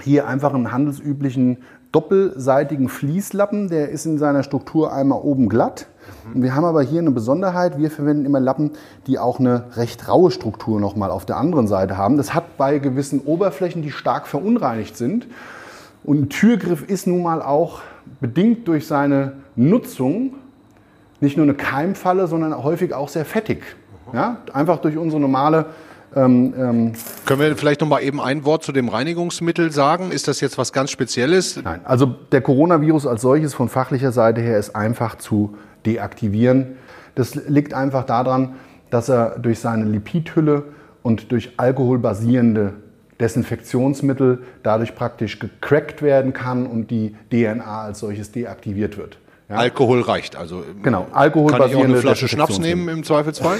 hier 0.01 0.27
einfach 0.27 0.53
einen 0.53 0.71
handelsüblichen 0.71 1.57
doppelseitigen 1.91 2.89
Fließlappen. 2.89 3.69
Der 3.69 3.89
ist 3.89 4.05
in 4.05 4.17
seiner 4.17 4.43
Struktur 4.43 4.93
einmal 4.93 5.19
oben 5.21 5.49
glatt. 5.49 5.87
Mhm. 6.33 6.43
Wir 6.43 6.55
haben 6.55 6.65
aber 6.65 6.81
hier 6.81 6.99
eine 6.99 7.11
Besonderheit. 7.11 7.77
Wir 7.77 7.91
verwenden 7.91 8.25
immer 8.25 8.39
Lappen, 8.39 8.71
die 9.07 9.19
auch 9.19 9.39
eine 9.39 9.65
recht 9.75 10.07
raue 10.07 10.31
Struktur 10.31 10.79
nochmal 10.79 11.11
auf 11.11 11.25
der 11.25 11.37
anderen 11.37 11.67
Seite 11.67 11.97
haben. 11.97 12.17
Das 12.17 12.33
hat 12.33 12.57
bei 12.57 12.79
gewissen 12.79 13.21
Oberflächen, 13.21 13.81
die 13.81 13.91
stark 13.91 14.27
verunreinigt 14.27 14.97
sind. 14.97 15.27
Und 16.03 16.21
ein 16.21 16.29
Türgriff 16.29 16.87
ist 16.87 17.07
nun 17.07 17.23
mal 17.23 17.41
auch 17.41 17.81
bedingt 18.21 18.67
durch 18.67 18.87
seine 18.87 19.33
Nutzung 19.55 20.33
nicht 21.21 21.35
nur 21.35 21.43
eine 21.43 21.53
Keimfalle, 21.53 22.27
sondern 22.27 22.63
häufig 22.63 22.93
auch 22.93 23.09
sehr 23.09 23.25
fettig. 23.25 23.63
Ja? 24.13 24.37
Einfach 24.53 24.77
durch 24.77 24.97
unsere 24.97 25.19
normale 25.19 25.67
ähm, 26.15 26.53
ähm, 26.57 26.93
Können 27.25 27.39
wir 27.39 27.55
vielleicht 27.55 27.81
noch 27.81 27.87
mal 27.87 28.01
eben 28.01 28.19
ein 28.19 28.45
Wort 28.45 28.63
zu 28.63 28.71
dem 28.71 28.89
Reinigungsmittel 28.89 29.71
sagen? 29.71 30.11
Ist 30.11 30.27
das 30.27 30.41
jetzt 30.41 30.57
was 30.57 30.73
ganz 30.73 30.91
Spezielles? 30.91 31.61
Nein, 31.63 31.81
also 31.83 32.07
der 32.07 32.41
Coronavirus 32.41 33.07
als 33.07 33.21
solches 33.21 33.53
von 33.53 33.69
fachlicher 33.69 34.11
Seite 34.11 34.41
her 34.41 34.57
ist 34.57 34.75
einfach 34.75 35.17
zu 35.17 35.55
deaktivieren. 35.85 36.77
Das 37.15 37.35
liegt 37.35 37.73
einfach 37.73 38.05
daran, 38.05 38.55
dass 38.89 39.09
er 39.09 39.37
durch 39.39 39.59
seine 39.59 39.85
Lipidhülle 39.85 40.63
und 41.03 41.31
durch 41.31 41.53
alkoholbasierende 41.57 42.73
Desinfektionsmittel 43.19 44.43
dadurch 44.63 44.95
praktisch 44.95 45.39
gecrackt 45.39 46.01
werden 46.01 46.33
kann 46.33 46.65
und 46.65 46.89
die 46.89 47.15
DNA 47.31 47.81
als 47.81 47.99
solches 47.99 48.31
deaktiviert 48.31 48.97
wird. 48.97 49.17
Ja? 49.49 49.55
Alkohol 49.55 50.01
reicht. 50.01 50.35
Also 50.35 50.63
genau, 50.83 51.07
Alkohol 51.11 51.51
kann 51.51 51.69
ich 51.69 51.75
auch 51.75 51.83
eine 51.83 51.97
Flasche 51.97 52.27
Schnaps 52.27 52.59
nehmen 52.59 52.87
im 52.87 53.03
Zweifelsfall? 53.03 53.57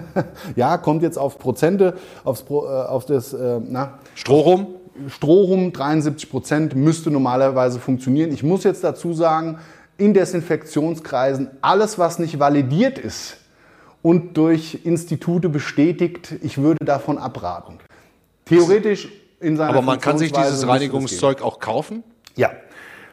ja, 0.56 0.78
kommt 0.78 1.02
jetzt 1.02 1.18
auf 1.18 1.38
Prozente, 1.38 1.94
aufs, 2.24 2.44
äh, 2.48 2.54
auf 2.54 3.04
das 3.04 3.34
äh, 3.34 3.60
na, 3.62 3.98
Strohrum. 4.14 4.68
Strohrum 5.08 5.74
73 5.74 6.30
Prozent 6.30 6.74
müsste 6.74 7.10
normalerweise 7.10 7.78
funktionieren. 7.78 8.32
Ich 8.32 8.42
muss 8.42 8.64
jetzt 8.64 8.82
dazu 8.82 9.12
sagen, 9.12 9.58
in 9.98 10.14
Desinfektionskreisen 10.14 11.50
alles, 11.60 11.98
was 11.98 12.18
nicht 12.18 12.38
validiert 12.38 12.98
ist 12.98 13.36
und 14.00 14.38
durch 14.38 14.80
Institute 14.84 15.50
bestätigt, 15.50 16.36
ich 16.42 16.56
würde 16.56 16.82
davon 16.82 17.18
abraten. 17.18 17.78
Theoretisch 18.46 19.08
in 19.40 19.58
seiner 19.58 19.70
Aber 19.70 19.82
man 19.82 20.00
kann 20.00 20.16
sich 20.16 20.32
dieses 20.32 20.66
Reinigungszeug 20.66 21.42
auch 21.42 21.60
kaufen? 21.60 22.04
Ja, 22.36 22.52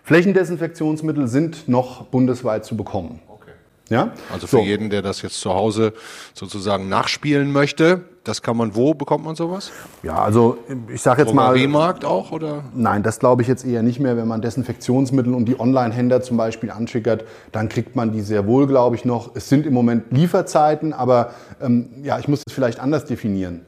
Flächendesinfektionsmittel 0.04 1.28
sind 1.28 1.70
noch 1.70 2.04
bundesweit 2.06 2.66
zu 2.66 2.76
bekommen. 2.76 3.22
Okay. 3.30 3.52
Ja? 3.90 4.12
Also 4.32 4.48
für 4.48 4.58
so. 4.58 4.62
jeden, 4.62 4.90
der 4.90 5.02
das 5.02 5.22
jetzt 5.22 5.40
zu 5.40 5.54
Hause 5.54 5.94
sozusagen 6.34 6.90
nachspielen 6.90 7.54
möchte, 7.54 8.02
das 8.26 8.42
kann 8.42 8.58
man 8.58 8.76
wo 8.76 8.94
bekommt 8.94 9.24
man 9.24 9.36
sowas? 9.36 9.72
Ja, 10.02 10.22
also 10.22 10.58
ich 10.94 11.02
sage 11.02 11.22
jetzt 11.24 11.34
mal. 11.34 11.58
Markt 11.68 12.04
auch 12.04 12.32
oder? 12.32 12.66
Nein, 12.74 13.02
das 13.02 13.20
glaube 13.20 13.42
ich 13.42 13.48
jetzt 13.48 13.66
eher 13.66 13.82
nicht 13.82 14.00
mehr. 14.00 14.18
Wenn 14.18 14.28
man 14.28 14.42
Desinfektionsmittel 14.42 15.34
und 15.34 15.46
die 15.46 15.58
Online-Händler 15.58 16.22
zum 16.22 16.36
Beispiel 16.36 16.70
anschickert, 16.70 17.24
dann 17.54 17.70
kriegt 17.70 17.96
man 17.96 18.12
die 18.12 18.22
sehr 18.22 18.46
wohl, 18.46 18.68
glaube 18.68 18.98
ich, 18.98 19.06
noch. 19.06 19.36
Es 19.36 19.48
sind 19.48 19.66
im 19.66 19.74
Moment 19.74 20.12
Lieferzeiten, 20.12 20.92
aber 20.92 21.34
ähm, 21.62 21.90
ja, 22.04 22.20
ich 22.20 22.28
muss 22.28 22.44
es 22.46 22.54
vielleicht 22.54 22.80
anders 22.82 23.06
definieren. 23.06 23.62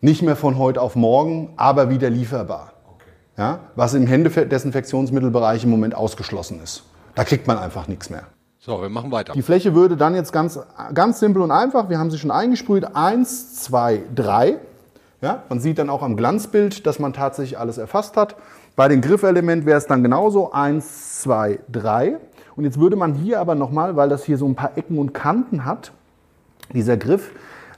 Nicht 0.00 0.22
mehr 0.22 0.36
von 0.36 0.58
heute 0.58 0.80
auf 0.80 0.94
morgen, 0.94 1.54
aber 1.56 1.90
wieder 1.90 2.10
lieferbar 2.10 2.73
ja, 3.36 3.60
was 3.74 3.94
im 3.94 4.06
Händedesinfektionsmittelbereich 4.06 5.64
im 5.64 5.70
Moment 5.70 5.94
ausgeschlossen 5.94 6.60
ist. 6.62 6.84
Da 7.14 7.24
kriegt 7.24 7.46
man 7.46 7.58
einfach 7.58 7.88
nichts 7.88 8.10
mehr. 8.10 8.24
So, 8.58 8.80
wir 8.80 8.88
machen 8.88 9.12
weiter. 9.12 9.34
Die 9.34 9.42
Fläche 9.42 9.74
würde 9.74 9.96
dann 9.96 10.14
jetzt 10.14 10.32
ganz, 10.32 10.58
ganz 10.94 11.20
simpel 11.20 11.42
und 11.42 11.50
einfach, 11.50 11.90
wir 11.90 11.98
haben 11.98 12.10
sie 12.10 12.18
schon 12.18 12.30
eingesprüht, 12.30 12.86
eins, 12.94 13.62
zwei, 13.62 14.02
drei. 14.14 14.56
Ja, 15.20 15.42
man 15.48 15.60
sieht 15.60 15.78
dann 15.78 15.90
auch 15.90 16.02
am 16.02 16.16
Glanzbild, 16.16 16.86
dass 16.86 16.98
man 16.98 17.12
tatsächlich 17.12 17.58
alles 17.58 17.78
erfasst 17.78 18.16
hat. 18.16 18.36
Bei 18.76 18.88
den 18.88 19.00
Griffelement 19.00 19.66
wäre 19.66 19.78
es 19.78 19.86
dann 19.86 20.02
genauso, 20.02 20.52
eins, 20.52 21.20
zwei, 21.20 21.58
drei. 21.70 22.18
Und 22.56 22.64
jetzt 22.64 22.80
würde 22.80 22.96
man 22.96 23.14
hier 23.14 23.40
aber 23.40 23.54
nochmal, 23.54 23.96
weil 23.96 24.08
das 24.08 24.24
hier 24.24 24.38
so 24.38 24.46
ein 24.46 24.54
paar 24.54 24.76
Ecken 24.76 24.98
und 24.98 25.12
Kanten 25.12 25.64
hat, 25.64 25.92
dieser 26.72 26.96
Griff 26.96 27.32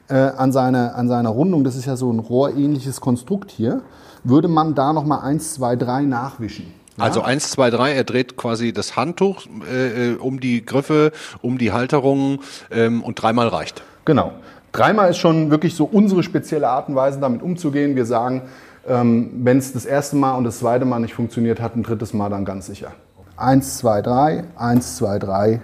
äh, 0.09 0.15
an, 0.15 0.53
seine, 0.53 0.95
an 0.95 1.09
seiner 1.09 1.31
Rundung, 1.31 1.65
das 1.65 1.77
ist 1.77 1.87
ja 1.87 1.97
so 1.97 2.13
ein 2.13 2.19
rohrähnliches 2.19 3.01
Konstrukt 3.01 3.51
hier, 3.51 3.83
würde 4.25 4.49
man 4.49 4.75
da 4.75 4.93
nochmal 4.93 5.21
1, 5.21 5.55
2, 5.55 5.77
3 5.77 6.03
nachwischen. 6.03 6.73
Ja? 6.97 7.05
Also 7.05 7.23
1, 7.23 7.51
2, 7.51 7.71
3, 7.71 7.93
er 7.93 8.05
dreht 8.05 8.37
quasi 8.37 8.73
das 8.73 8.97
Handtuch 8.97 9.47
äh, 9.71 10.13
äh, 10.13 10.17
um 10.17 10.41
die 10.41 10.65
Griffe, 10.65 11.13
um 11.43 11.59
die 11.59 11.73
Halterungen 11.73 12.41
ähm, 12.71 13.03
und 13.03 13.21
dreimal 13.21 13.49
reicht. 13.49 13.83
Genau. 14.05 14.33
Dreimal 14.73 15.11
ist 15.11 15.19
schon 15.19 15.51
wirklich 15.51 15.75
so 15.75 15.85
unsere 15.85 16.23
spezielle 16.23 16.69
Art 16.69 16.89
und 16.89 16.97
Weise, 16.97 17.19
damit 17.19 17.43
umzugehen. 17.43 17.97
Wir 17.97 18.05
sagen, 18.05 18.43
ähm, 18.87 19.31
wenn 19.43 19.59
es 19.59 19.73
das 19.73 19.87
erste 19.87 20.17
Mal 20.17 20.35
und 20.35 20.45
das 20.45 20.59
zweite 20.59 20.85
Mal 20.85 21.01
nicht 21.01 21.15
funktioniert 21.15 21.61
hat, 21.61 21.77
ein 21.77 21.83
drittes 21.83 22.13
Mal 22.13 22.29
dann 22.29 22.45
ganz 22.45 22.67
sicher. 22.67 22.93
1, 23.37 23.79
2, 23.79 24.03
3, 24.03 24.45
1, 24.57 24.97
2, 24.97 25.19
3, 25.19 25.61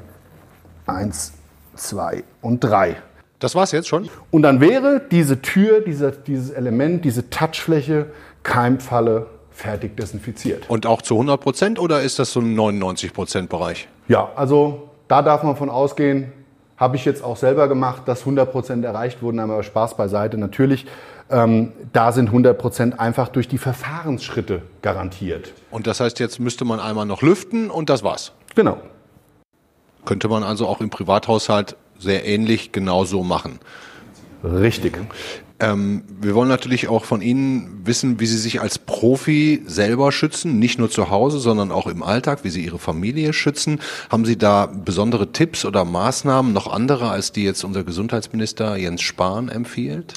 1, 0.87 1.33
2 1.75 2.25
und 2.41 2.61
3. 2.61 2.97
Das 3.43 3.57
war's 3.57 3.73
jetzt 3.73 3.89
schon? 3.89 4.09
Und 4.31 4.43
dann 4.43 4.61
wäre 4.61 5.03
diese 5.11 5.43
Tür, 5.43 5.81
dieser, 5.81 6.13
dieses 6.13 6.51
Element, 6.51 7.05
diese 7.05 7.29
Touchfläche 7.29 8.07
Keimfalle 8.45 9.27
fertig 9.51 9.97
desinfiziert. 9.97 10.71
Und 10.71 10.87
auch 10.87 11.03
zu 11.03 11.15
100 11.15 11.41
Prozent 11.41 11.79
oder 11.81 12.03
ist 12.03 12.21
das 12.21 12.33
so 12.33 12.39
ein 12.39 12.55
99 12.55 13.13
Prozent 13.13 13.51
Bereich? 13.51 13.89
Ja, 14.07 14.31
also 14.37 14.91
da 15.09 15.23
darf 15.23 15.43
man 15.43 15.57
von 15.57 15.71
ausgehen, 15.71 16.33
habe 16.77 16.95
ich 16.95 17.05
jetzt 17.05 17.25
auch 17.25 17.37
selber 17.37 17.67
gemacht, 17.67 18.03
dass 18.07 18.21
100 18.21 18.53
Prozent 18.53 18.85
erreicht 18.85 19.23
wurden, 19.23 19.41
aber 19.41 19.61
Spaß 19.65 19.97
beiseite. 19.97 20.39
Natürlich, 20.39 20.87
ähm, 21.29 21.73
da 21.93 22.13
sind 22.13 22.29
100 22.29 22.57
Prozent 22.57 23.01
einfach 23.01 23.27
durch 23.27 23.49
die 23.49 23.59
Verfahrensschritte 23.59 24.63
garantiert. 24.83 25.53
Und 25.73 25.89
das 25.89 25.99
heißt, 25.99 26.21
jetzt 26.21 26.39
müsste 26.39 26.65
man 26.65 26.79
einmal 26.79 27.07
noch 27.07 27.23
lüften 27.23 27.71
und 27.71 27.91
das 27.91 28.05
war's? 28.05 28.31
Genau. 28.55 28.79
Könnte 30.05 30.29
man 30.29 30.45
also 30.45 30.69
auch 30.69 30.81
im 30.81 30.91
Privathaushalt 30.91 31.77
sehr 32.03 32.27
ähnlich 32.27 32.73
genauso 32.73 33.23
machen. 33.23 33.59
Richtig. 34.45 34.99
Ähm, 35.61 36.03
wir 36.21 36.35
wollen 36.35 36.49
natürlich 36.49 36.89
auch 36.89 37.05
von 37.05 37.23
Ihnen 37.23 37.83
wissen, 37.85 38.19
wie 38.19 38.27
Sie 38.27 38.37
sich 38.37 38.61
als 38.61 38.79
Profi 38.79 39.63
selber 39.65 40.11
schützen, 40.11 40.59
nicht 40.59 40.81
nur 40.81 40.91
zu 40.91 41.11
Hause, 41.11 41.39
sondern 41.39 41.71
auch 41.71 41.87
im 41.87 42.03
Alltag, 42.03 42.41
wie 42.43 42.51
Sie 42.51 42.65
Ihre 42.65 42.81
Familie 42.81 43.33
schützen. 43.33 43.79
Haben 44.11 44.25
Sie 44.25 44.37
da 44.37 44.67
besondere 44.67 45.31
Tipps 45.31 45.65
oder 45.65 45.85
Maßnahmen, 45.85 46.53
noch 46.53 46.67
andere, 46.67 47.11
als 47.11 47.31
die 47.31 47.45
jetzt 47.45 47.63
unser 47.63 47.85
Gesundheitsminister 47.85 48.77
Jens 48.77 49.03
Spahn 49.03 49.49
empfiehlt? 49.49 50.15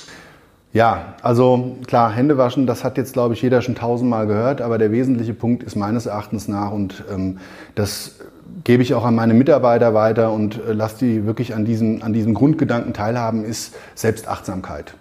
Ja, 0.73 1.13
also 1.21 1.77
klar, 1.85 2.11
Hände 2.11 2.37
waschen, 2.37 2.65
das 2.67 2.83
hat 2.83 2.97
jetzt, 2.97 3.13
glaube 3.13 3.35
ich, 3.35 3.41
jeder 3.41 3.61
schon 3.61 3.75
tausendmal 3.75 4.27
gehört, 4.27 4.61
aber 4.61 4.77
der 4.77 4.91
wesentliche 4.91 5.33
Punkt 5.33 5.63
ist 5.63 5.75
meines 5.75 6.07
Erachtens 6.07 6.47
nach, 6.47 6.71
und 6.71 7.03
ähm, 7.09 7.37
das 7.75 8.15
gebe 8.63 8.83
ich 8.83 8.93
auch 8.93 9.05
an 9.05 9.15
meine 9.15 9.33
Mitarbeiter 9.33 9.93
weiter 9.93 10.31
und 10.31 10.59
äh, 10.65 10.73
lasse 10.73 11.05
die 11.05 11.25
wirklich 11.25 11.53
an 11.53 11.65
diesem, 11.65 12.01
an 12.01 12.13
diesem 12.13 12.33
Grundgedanken 12.33 12.93
teilhaben, 12.93 13.43
ist 13.43 13.75
Selbstachtsamkeit. 13.95 14.95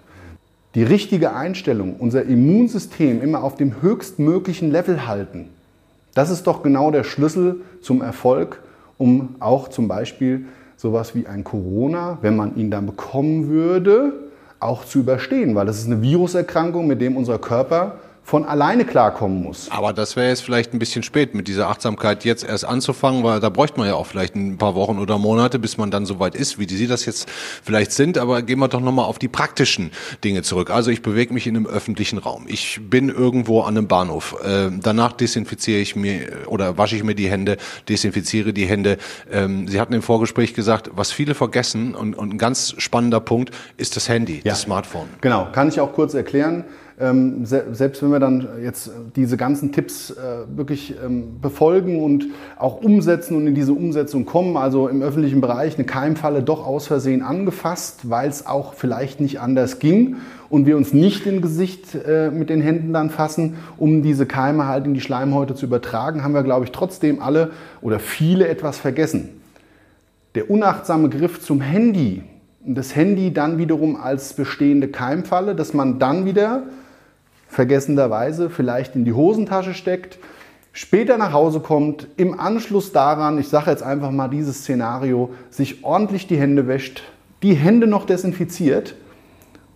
Die 0.75 0.82
richtige 0.82 1.34
Einstellung, 1.34 1.96
unser 1.99 2.25
Immunsystem 2.25 3.23
immer 3.23 3.44
auf 3.44 3.54
dem 3.56 3.80
höchstmöglichen 3.80 4.73
Level 4.73 5.06
halten, 5.06 5.50
das 6.14 6.30
ist 6.30 6.46
doch 6.46 6.62
genau 6.62 6.90
der 6.90 7.04
Schlüssel 7.04 7.61
zum 7.80 8.02
Erfolg, 8.02 8.61
um 8.99 9.37
auch 9.40 9.68
zum 9.68 9.88
Beispiel 9.88 10.46
sowas 10.76 11.14
wie 11.14 11.26
ein 11.26 11.44
Corona, 11.44 12.18
wenn 12.23 12.37
man 12.37 12.56
ihn 12.56 12.70
dann 12.70 12.87
bekommen 12.87 13.49
würde, 13.49 14.12
auch 14.61 14.84
zu 14.84 15.00
überstehen, 15.00 15.54
weil 15.54 15.66
das 15.66 15.78
ist 15.78 15.87
eine 15.87 16.02
Viruserkrankung, 16.02 16.87
mit 16.87 17.00
dem 17.00 17.16
unser 17.16 17.38
Körper 17.38 17.96
von 18.24 18.46
alleine 18.46 18.86
klarkommen 18.86 19.42
muss. 19.42 19.70
Aber 19.70 19.92
das 19.92 20.16
wäre 20.16 20.28
jetzt 20.28 20.42
vielleicht 20.42 20.72
ein 20.72 20.78
bisschen 20.78 21.02
spät, 21.02 21.34
mit 21.34 21.46
dieser 21.46 21.68
Achtsamkeit 21.68 22.24
jetzt 22.24 22.42
erst 22.42 22.64
anzufangen, 22.64 23.22
weil 23.22 23.38
da 23.38 23.50
bräuchte 23.50 23.78
man 23.78 23.86
ja 23.86 23.94
auch 23.94 24.06
vielleicht 24.06 24.34
ein 24.34 24.56
paar 24.56 24.74
Wochen 24.74 24.98
oder 24.98 25.18
Monate, 25.18 25.58
bis 25.58 25.76
man 25.76 25.90
dann 25.90 26.06
so 26.06 26.18
weit 26.18 26.34
ist, 26.34 26.58
wie 26.58 26.66
Sie 26.66 26.86
das 26.86 27.04
jetzt 27.04 27.28
vielleicht 27.62 27.92
sind. 27.92 28.16
Aber 28.16 28.40
gehen 28.40 28.58
wir 28.58 28.68
doch 28.68 28.80
nochmal 28.80 29.04
auf 29.04 29.18
die 29.18 29.28
praktischen 29.28 29.90
Dinge 30.24 30.42
zurück. 30.42 30.70
Also 30.70 30.90
ich 30.90 31.02
bewege 31.02 31.34
mich 31.34 31.46
in 31.46 31.54
einem 31.54 31.66
öffentlichen 31.66 32.16
Raum. 32.16 32.46
Ich 32.48 32.80
bin 32.82 33.10
irgendwo 33.10 33.60
an 33.60 33.76
einem 33.76 33.88
Bahnhof. 33.88 34.36
Äh, 34.42 34.70
danach 34.80 35.12
desinfiziere 35.12 35.80
ich 35.80 35.94
mir 35.94 36.46
oder 36.46 36.78
wasche 36.78 36.96
ich 36.96 37.04
mir 37.04 37.14
die 37.14 37.28
Hände, 37.30 37.58
desinfiziere 37.90 38.54
die 38.54 38.64
Hände. 38.64 38.96
Ähm, 39.30 39.68
Sie 39.68 39.78
hatten 39.78 39.92
im 39.92 40.02
Vorgespräch 40.02 40.54
gesagt, 40.54 40.90
was 40.94 41.12
viele 41.12 41.34
vergessen 41.34 41.94
und, 41.94 42.14
und 42.14 42.32
ein 42.32 42.38
ganz 42.38 42.74
spannender 42.78 43.20
Punkt 43.20 43.50
ist 43.76 43.96
das 43.96 44.08
Handy, 44.08 44.36
ja. 44.36 44.52
das 44.52 44.62
Smartphone. 44.62 45.08
Genau, 45.20 45.48
kann 45.52 45.68
ich 45.68 45.78
auch 45.78 45.92
kurz 45.92 46.14
erklären. 46.14 46.64
Ähm, 47.00 47.44
selbst 47.44 48.02
wenn 48.04 48.12
wir 48.12 48.20
dann 48.20 48.46
jetzt 48.62 48.88
diese 49.16 49.36
ganzen 49.36 49.72
Tipps 49.72 50.10
äh, 50.10 50.14
wirklich 50.56 50.94
ähm, 51.04 51.40
befolgen 51.40 52.00
und 52.00 52.26
auch 52.56 52.80
umsetzen 52.82 53.36
und 53.36 53.48
in 53.48 53.54
diese 53.56 53.72
Umsetzung 53.72 54.26
kommen, 54.26 54.56
also 54.56 54.86
im 54.86 55.02
öffentlichen 55.02 55.40
Bereich 55.40 55.74
eine 55.74 55.86
Keimfalle 55.86 56.44
doch 56.44 56.64
aus 56.64 56.86
Versehen 56.86 57.22
angefasst, 57.22 58.08
weil 58.10 58.28
es 58.28 58.46
auch 58.46 58.74
vielleicht 58.74 59.20
nicht 59.20 59.40
anders 59.40 59.80
ging 59.80 60.18
und 60.50 60.66
wir 60.66 60.76
uns 60.76 60.92
nicht 60.92 61.26
in 61.26 61.42
Gesicht 61.42 61.96
äh, 61.96 62.30
mit 62.30 62.48
den 62.48 62.60
Händen 62.60 62.92
dann 62.92 63.10
fassen, 63.10 63.56
um 63.76 64.02
diese 64.02 64.24
Keime 64.24 64.68
halt 64.68 64.86
in 64.86 64.94
die 64.94 65.00
Schleimhäute 65.00 65.56
zu 65.56 65.66
übertragen, 65.66 66.22
haben 66.22 66.32
wir, 66.32 66.44
glaube 66.44 66.64
ich, 66.64 66.70
trotzdem 66.70 67.20
alle 67.20 67.50
oder 67.82 67.98
viele 67.98 68.46
etwas 68.46 68.78
vergessen. 68.78 69.30
Der 70.36 70.48
unachtsame 70.48 71.08
Griff 71.08 71.40
zum 71.40 71.60
Handy, 71.60 72.22
das 72.64 72.94
Handy 72.94 73.32
dann 73.32 73.58
wiederum 73.58 73.96
als 73.96 74.34
bestehende 74.34 74.86
Keimfalle, 74.86 75.56
dass 75.56 75.74
man 75.74 75.98
dann 75.98 76.24
wieder 76.24 76.62
vergessenderweise 77.54 78.50
vielleicht 78.50 78.96
in 78.96 79.04
die 79.04 79.12
Hosentasche 79.12 79.75
steckt, 79.75 80.18
später 80.73 81.16
nach 81.16 81.32
Hause 81.32 81.61
kommt, 81.61 82.08
im 82.16 82.38
Anschluss 82.38 82.92
daran, 82.92 83.38
ich 83.38 83.49
sage 83.49 83.70
jetzt 83.70 83.82
einfach 83.82 84.11
mal 84.11 84.28
dieses 84.28 84.58
Szenario, 84.58 85.30
sich 85.50 85.84
ordentlich 85.84 86.26
die 86.26 86.37
Hände 86.37 86.66
wäscht, 86.66 87.02
die 87.42 87.54
Hände 87.54 87.87
noch 87.87 88.06
desinfiziert 88.06 88.96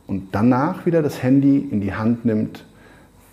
und 0.07 0.29
danach 0.33 0.87
wieder 0.87 1.03
das 1.03 1.23
Handy 1.23 1.59
in 1.71 1.81
die 1.81 1.95
Hand 1.95 2.25
nimmt 2.25 2.65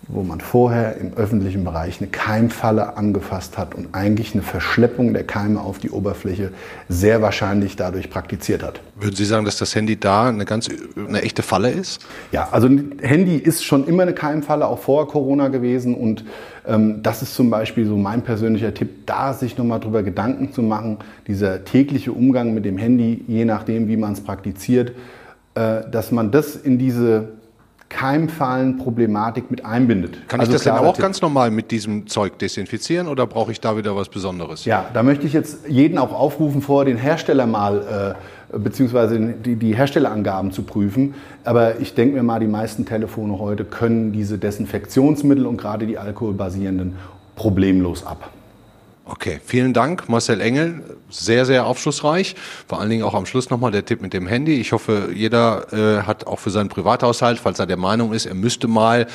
wo 0.08 0.22
man 0.22 0.40
vorher 0.40 0.96
im 0.98 1.14
öffentlichen 1.14 1.64
Bereich 1.64 2.00
eine 2.00 2.08
Keimfalle 2.08 2.96
angefasst 2.96 3.58
hat 3.58 3.74
und 3.74 3.88
eigentlich 3.92 4.34
eine 4.34 4.42
Verschleppung 4.42 5.12
der 5.12 5.24
Keime 5.24 5.60
auf 5.60 5.78
die 5.78 5.90
Oberfläche 5.90 6.52
sehr 6.88 7.22
wahrscheinlich 7.22 7.74
dadurch 7.76 8.08
praktiziert 8.08 8.62
hat. 8.62 8.80
Würden 8.94 9.16
Sie 9.16 9.24
sagen, 9.24 9.44
dass 9.44 9.58
das 9.58 9.74
Handy 9.74 9.98
da 9.98 10.28
eine 10.28 10.44
ganz 10.44 10.68
eine 10.96 11.22
echte 11.22 11.42
Falle 11.42 11.70
ist? 11.70 12.00
Ja, 12.30 12.48
also 12.52 12.68
ein 12.68 12.98
Handy 13.02 13.36
ist 13.36 13.64
schon 13.64 13.86
immer 13.86 14.04
eine 14.04 14.14
Keimfalle, 14.14 14.66
auch 14.66 14.78
vor 14.78 15.08
Corona 15.08 15.48
gewesen 15.48 15.94
und 15.94 16.24
ähm, 16.66 17.02
das 17.02 17.22
ist 17.22 17.34
zum 17.34 17.50
Beispiel 17.50 17.86
so 17.86 17.96
mein 17.96 18.22
persönlicher 18.22 18.72
Tipp, 18.74 19.06
da 19.06 19.34
sich 19.34 19.58
nochmal 19.58 19.80
drüber 19.80 20.04
Gedanken 20.04 20.52
zu 20.52 20.62
machen, 20.62 20.98
dieser 21.26 21.64
tägliche 21.64 22.12
Umgang 22.12 22.54
mit 22.54 22.64
dem 22.64 22.78
Handy, 22.78 23.24
je 23.26 23.44
nachdem, 23.44 23.88
wie 23.88 23.96
man 23.96 24.12
es 24.12 24.20
praktiziert, 24.20 24.92
äh, 25.56 25.88
dass 25.90 26.12
man 26.12 26.30
das 26.30 26.54
in 26.54 26.78
diese 26.78 27.30
Keimfallenproblematik 27.88 29.50
mit 29.50 29.64
einbindet. 29.64 30.28
Kann 30.28 30.40
also 30.40 30.50
ich 30.50 30.56
das 30.56 30.64
denn 30.64 30.72
auch 30.72 30.94
Tipp. 30.94 31.02
ganz 31.02 31.22
normal 31.22 31.50
mit 31.50 31.70
diesem 31.70 32.06
Zeug 32.08 32.38
desinfizieren 32.38 33.06
oder 33.06 33.26
brauche 33.26 33.52
ich 33.52 33.60
da 33.60 33.76
wieder 33.76 33.94
was 33.94 34.08
Besonderes? 34.08 34.64
Ja, 34.64 34.86
da 34.92 35.02
möchte 35.02 35.26
ich 35.26 35.32
jetzt 35.32 35.68
jeden 35.68 35.96
auch 35.98 36.12
aufrufen, 36.12 36.62
vor 36.62 36.84
den 36.84 36.96
Hersteller 36.96 37.46
mal 37.46 38.14
äh, 38.52 38.58
beziehungsweise 38.58 39.18
die, 39.18 39.56
die 39.56 39.76
Herstellerangaben 39.76 40.50
zu 40.52 40.62
prüfen. 40.62 41.14
Aber 41.44 41.80
ich 41.80 41.94
denke 41.94 42.16
mir 42.16 42.22
mal, 42.22 42.40
die 42.40 42.48
meisten 42.48 42.86
Telefone 42.86 43.38
heute 43.38 43.64
können 43.64 44.12
diese 44.12 44.38
Desinfektionsmittel 44.38 45.46
und 45.46 45.56
gerade 45.56 45.86
die 45.86 45.98
alkoholbasierenden 45.98 46.96
problemlos 47.36 48.04
ab. 48.04 48.30
Okay, 49.08 49.40
vielen 49.44 49.72
Dank, 49.72 50.08
Marcel 50.08 50.40
Engel. 50.40 50.82
Sehr, 51.10 51.46
sehr 51.46 51.64
aufschlussreich. 51.64 52.34
Vor 52.66 52.80
allen 52.80 52.90
Dingen 52.90 53.04
auch 53.04 53.14
am 53.14 53.24
Schluss 53.24 53.50
nochmal 53.50 53.70
der 53.70 53.84
Tipp 53.84 54.02
mit 54.02 54.12
dem 54.12 54.26
Handy. 54.26 54.54
Ich 54.54 54.72
hoffe, 54.72 55.10
jeder 55.14 55.72
äh, 55.72 56.02
hat 56.02 56.26
auch 56.26 56.40
für 56.40 56.50
seinen 56.50 56.68
Privathaushalt, 56.68 57.38
falls 57.38 57.60
er 57.60 57.66
der 57.66 57.76
Meinung 57.76 58.12
ist, 58.12 58.26
er 58.26 58.34
müsste 58.34 58.66
mal 58.66 59.06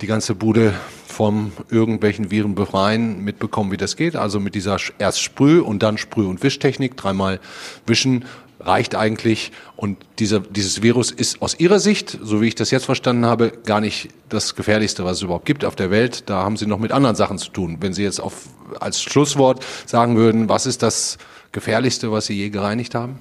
die 0.00 0.08
ganze 0.08 0.34
Bude 0.34 0.74
vom 1.06 1.52
irgendwelchen 1.70 2.32
Viren 2.32 2.56
befreien, 2.56 3.22
mitbekommen, 3.22 3.70
wie 3.70 3.76
das 3.76 3.94
geht. 3.94 4.16
Also 4.16 4.40
mit 4.40 4.56
dieser 4.56 4.76
erst 4.98 5.22
Sprüh- 5.22 5.60
und 5.60 5.84
dann 5.84 5.98
Sprüh- 5.98 6.28
und 6.28 6.42
Wischtechnik 6.42 6.96
dreimal 6.96 7.38
wischen 7.86 8.24
reicht 8.60 8.94
eigentlich. 8.94 9.52
Und 9.76 9.98
dieser, 10.18 10.40
dieses 10.40 10.82
Virus 10.82 11.10
ist 11.10 11.40
aus 11.42 11.58
Ihrer 11.58 11.78
Sicht, 11.78 12.18
so 12.22 12.40
wie 12.40 12.48
ich 12.48 12.54
das 12.54 12.70
jetzt 12.70 12.84
verstanden 12.84 13.26
habe, 13.26 13.52
gar 13.64 13.80
nicht 13.80 14.08
das 14.28 14.54
Gefährlichste, 14.54 15.04
was 15.04 15.18
es 15.18 15.22
überhaupt 15.22 15.46
gibt 15.46 15.64
auf 15.64 15.76
der 15.76 15.90
Welt. 15.90 16.28
Da 16.28 16.42
haben 16.42 16.56
Sie 16.56 16.66
noch 16.66 16.78
mit 16.78 16.92
anderen 16.92 17.16
Sachen 17.16 17.38
zu 17.38 17.50
tun. 17.50 17.78
Wenn 17.80 17.92
Sie 17.92 18.02
jetzt 18.02 18.20
auf, 18.20 18.48
als 18.80 19.02
Schlusswort 19.02 19.64
sagen 19.86 20.16
würden, 20.16 20.48
was 20.48 20.66
ist 20.66 20.82
das 20.82 21.18
Gefährlichste, 21.52 22.12
was 22.12 22.26
Sie 22.26 22.34
je 22.34 22.50
gereinigt 22.50 22.94
haben? 22.94 23.18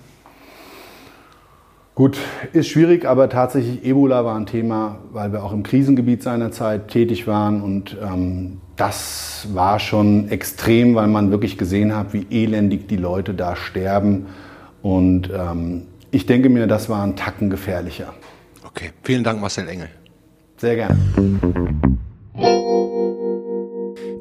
Gut, 1.96 2.18
ist 2.54 2.68
schwierig, 2.68 3.06
aber 3.06 3.28
tatsächlich 3.28 3.84
Ebola 3.84 4.24
war 4.24 4.36
ein 4.36 4.46
Thema, 4.46 5.00
weil 5.12 5.32
wir 5.32 5.44
auch 5.44 5.52
im 5.52 5.64
Krisengebiet 5.64 6.22
seinerzeit 6.22 6.90
tätig 6.90 7.26
waren 7.26 7.64
und 7.64 7.98
ähm, 8.00 8.62
das 8.76 9.48
war 9.52 9.80
schon 9.80 10.30
extrem, 10.30 10.94
weil 10.94 11.08
man 11.08 11.32
wirklich 11.32 11.58
gesehen 11.58 11.96
hat, 11.96 12.14
wie 12.14 12.28
elendig 12.30 12.88
die 12.88 12.98
Leute 12.98 13.34
da 13.34 13.56
sterben 13.56 14.28
und 14.88 15.30
ähm, 15.36 15.84
ich 16.12 16.28
denke 16.28 16.48
mir, 16.48 16.66
das 16.66 16.88
war 16.88 17.04
ein 17.04 17.18
Tacken 17.18 17.50
gefährlicher. 17.50 18.14
Okay, 18.64 18.92
vielen 19.04 19.26
Dank, 19.26 19.42
Marcel 19.42 19.68
Engel. 19.68 19.90
Sehr 20.56 20.78
gerne. 20.78 20.98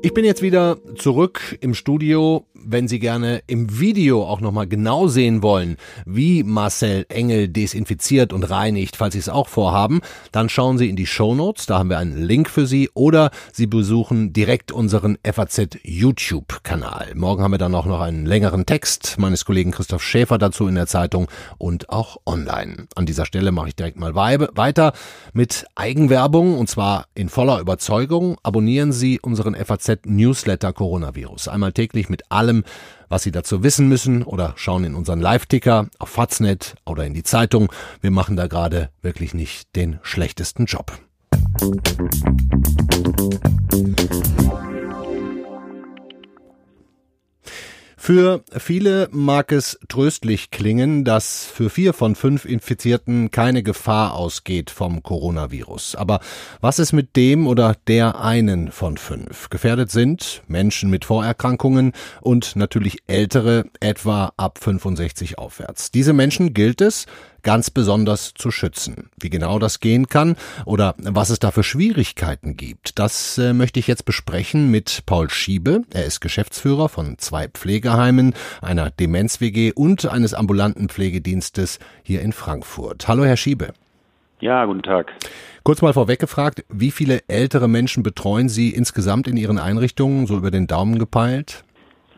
Ich 0.03 0.13
bin 0.13 0.25
jetzt 0.25 0.43
wieder 0.43 0.77
zurück 0.97 1.57
im 1.61 1.75
Studio 1.75 2.47
wenn 2.69 2.89
Sie 2.89 2.99
gerne 2.99 3.43
im 3.47 3.79
Video 3.79 4.25
auch 4.25 4.41
nochmal 4.41 4.67
genau 4.67 5.07
sehen 5.09 5.43
wollen, 5.43 5.77
wie 6.05 6.43
Marcel 6.43 7.07
Engel 7.09 7.49
desinfiziert 7.49 8.33
und 8.33 8.43
reinigt, 8.45 8.97
falls 8.97 9.15
Sie 9.15 9.21
es 9.21 9.29
auch 9.29 9.49
vorhaben, 9.49 10.01
dann 10.33 10.49
schauen 10.49 10.79
Sie 10.79 10.89
in 10.89 10.97
die 10.97 11.07
Show 11.07 11.35
Notes, 11.35 11.67
da 11.67 11.79
haben 11.79 11.91
wir 11.91 11.99
einen 11.99 12.23
Link 12.23 12.51
für 12.51 12.67
Sie 12.67 12.91
oder 12.95 13.31
Sie 13.53 13.67
besuchen 13.67 14.33
direkt 14.33 14.73
unseren 14.73 15.17
FAZ 15.25 15.79
YouTube-Kanal. 15.83 17.13
Morgen 17.15 17.43
haben 17.43 17.53
wir 17.53 17.59
dann 17.59 17.75
auch 17.75 17.87
noch 17.87 18.01
einen 18.01 18.27
längeren 18.27 18.67
Text 18.67 19.17
meines 19.19 19.45
Kollegen 19.45 19.71
Christoph 19.71 20.03
Schäfer 20.03 20.39
dazu 20.39 20.67
in 20.67 20.75
der 20.75 20.87
Zeitung 20.87 21.29
und 21.59 21.89
auch 21.91 22.19
online. 22.27 22.89
An 22.97 23.07
dieser 23.07 23.27
Stelle 23.27 23.53
mache 23.53 23.69
ich 23.69 23.77
direkt 23.77 23.99
mal 23.99 24.15
weiter 24.15 24.93
mit 25.33 25.67
Eigenwerbung 25.77 26.59
und 26.59 26.69
zwar 26.69 27.07
in 27.15 27.29
voller 27.29 27.61
Überzeugung. 27.61 28.37
Abonnieren 28.43 28.93
Sie 28.93 29.21
unseren 29.21 29.55
FAZ 29.55 30.01
Newsletter 30.05 30.73
Coronavirus. 30.73 31.49
Einmal 31.49 31.73
täglich 31.73 32.09
mit 32.09 32.31
allem 32.31 32.56
allem, 32.57 32.65
was 33.09 33.23
Sie 33.23 33.31
dazu 33.31 33.63
wissen 33.63 33.89
müssen 33.89 34.23
oder 34.23 34.55
schauen 34.57 34.85
in 34.85 34.95
unseren 34.95 35.21
Live-Ticker 35.21 35.89
auf 35.99 36.09
Faznet 36.09 36.75
oder 36.85 37.05
in 37.05 37.15
die 37.15 37.23
Zeitung. 37.23 37.73
Wir 38.01 38.11
machen 38.11 38.37
da 38.37 38.47
gerade 38.47 38.91
wirklich 39.03 39.33
nicht 39.35 39.77
den 39.77 39.99
schlechtesten 40.03 40.67
Job. 40.67 40.93
Für 48.07 48.45
viele 48.57 49.09
mag 49.11 49.51
es 49.51 49.81
tröstlich 49.89 50.53
klingen, 50.53 51.05
dass 51.05 51.45
für 51.45 51.71
vier 51.71 51.93
von 51.93 52.15
fünf 52.15 52.45
Infizierten 52.45 53.33
keine 53.33 53.65
Gefahr 53.65 54.15
ausgeht 54.15 54.71
vom 54.71 55.03
Coronavirus. 55.03 55.97
Aber 55.97 56.21
was 56.61 56.79
ist 56.79 56.93
mit 56.93 57.17
dem 57.17 57.49
oder 57.49 57.75
der 57.89 58.21
einen 58.21 58.71
von 58.71 58.97
fünf? 58.97 59.51
Gefährdet 59.51 59.91
sind 59.91 60.45
Menschen 60.47 60.89
mit 60.89 61.05
Vorerkrankungen 61.05 61.95
und 62.21 62.55
natürlich 62.55 62.99
ältere, 63.09 63.65
etwa 63.81 64.33
ab 64.37 64.61
65 64.63 65.39
aufwärts. 65.39 65.91
Diese 65.91 66.13
Menschen 66.13 66.55
gilt 66.55 66.81
es, 66.83 67.07
ganz 67.47 67.71
besonders 67.71 68.35
zu 68.35 68.51
schützen. 68.51 69.09
Wie 69.21 69.31
genau 69.31 69.61
das 69.61 69.79
gehen 69.79 70.09
kann 70.09 70.35
oder 70.65 70.97
was 70.99 71.31
es 71.31 71.39
da 71.39 71.53
für 71.53 71.63
Schwierigkeiten 71.63 72.57
gibt, 72.57 72.99
das 72.99 73.39
äh, 73.39 73.53
möchte 73.53 73.79
ich 73.79 73.87
jetzt 73.87 74.05
besprechen 74.05 74.69
mit 74.69 75.05
Paul 75.07 75.31
Schiebe. 75.31 75.83
Er 75.95 76.07
ist 76.07 76.21
Geschäftsführer 76.21 76.89
von 76.89 77.19
zwei 77.19 77.47
Pflegeheimen, 77.47 78.35
einer 78.63 78.91
Demenz-WG 78.91 79.73
und 79.73 80.07
eines 80.07 80.35
ambulanten 80.35 80.89
Pflegedienstes 80.89 81.79
hier 82.03 82.21
in 82.21 82.33
Frankfurt. 82.33 83.07
Hallo, 83.07 83.25
Herr 83.25 83.37
Schiebe. 83.37 83.75
Ja, 84.41 84.65
guten 84.65 84.83
Tag. 84.83 85.13
Kurz 85.63 85.83
mal 85.83 85.93
vorweg 85.93 86.19
gefragt, 86.19 86.65
wie 86.69 86.91
viele 86.91 87.23
ältere 87.29 87.69
Menschen 87.69 88.03
betreuen 88.03 88.49
Sie 88.49 88.71
insgesamt 88.71 89.29
in 89.29 89.37
Ihren 89.37 89.61
Einrichtungen, 89.61 90.27
so 90.27 90.37
über 90.37 90.51
den 90.51 90.67
Daumen 90.67 90.99
gepeilt? 90.99 91.63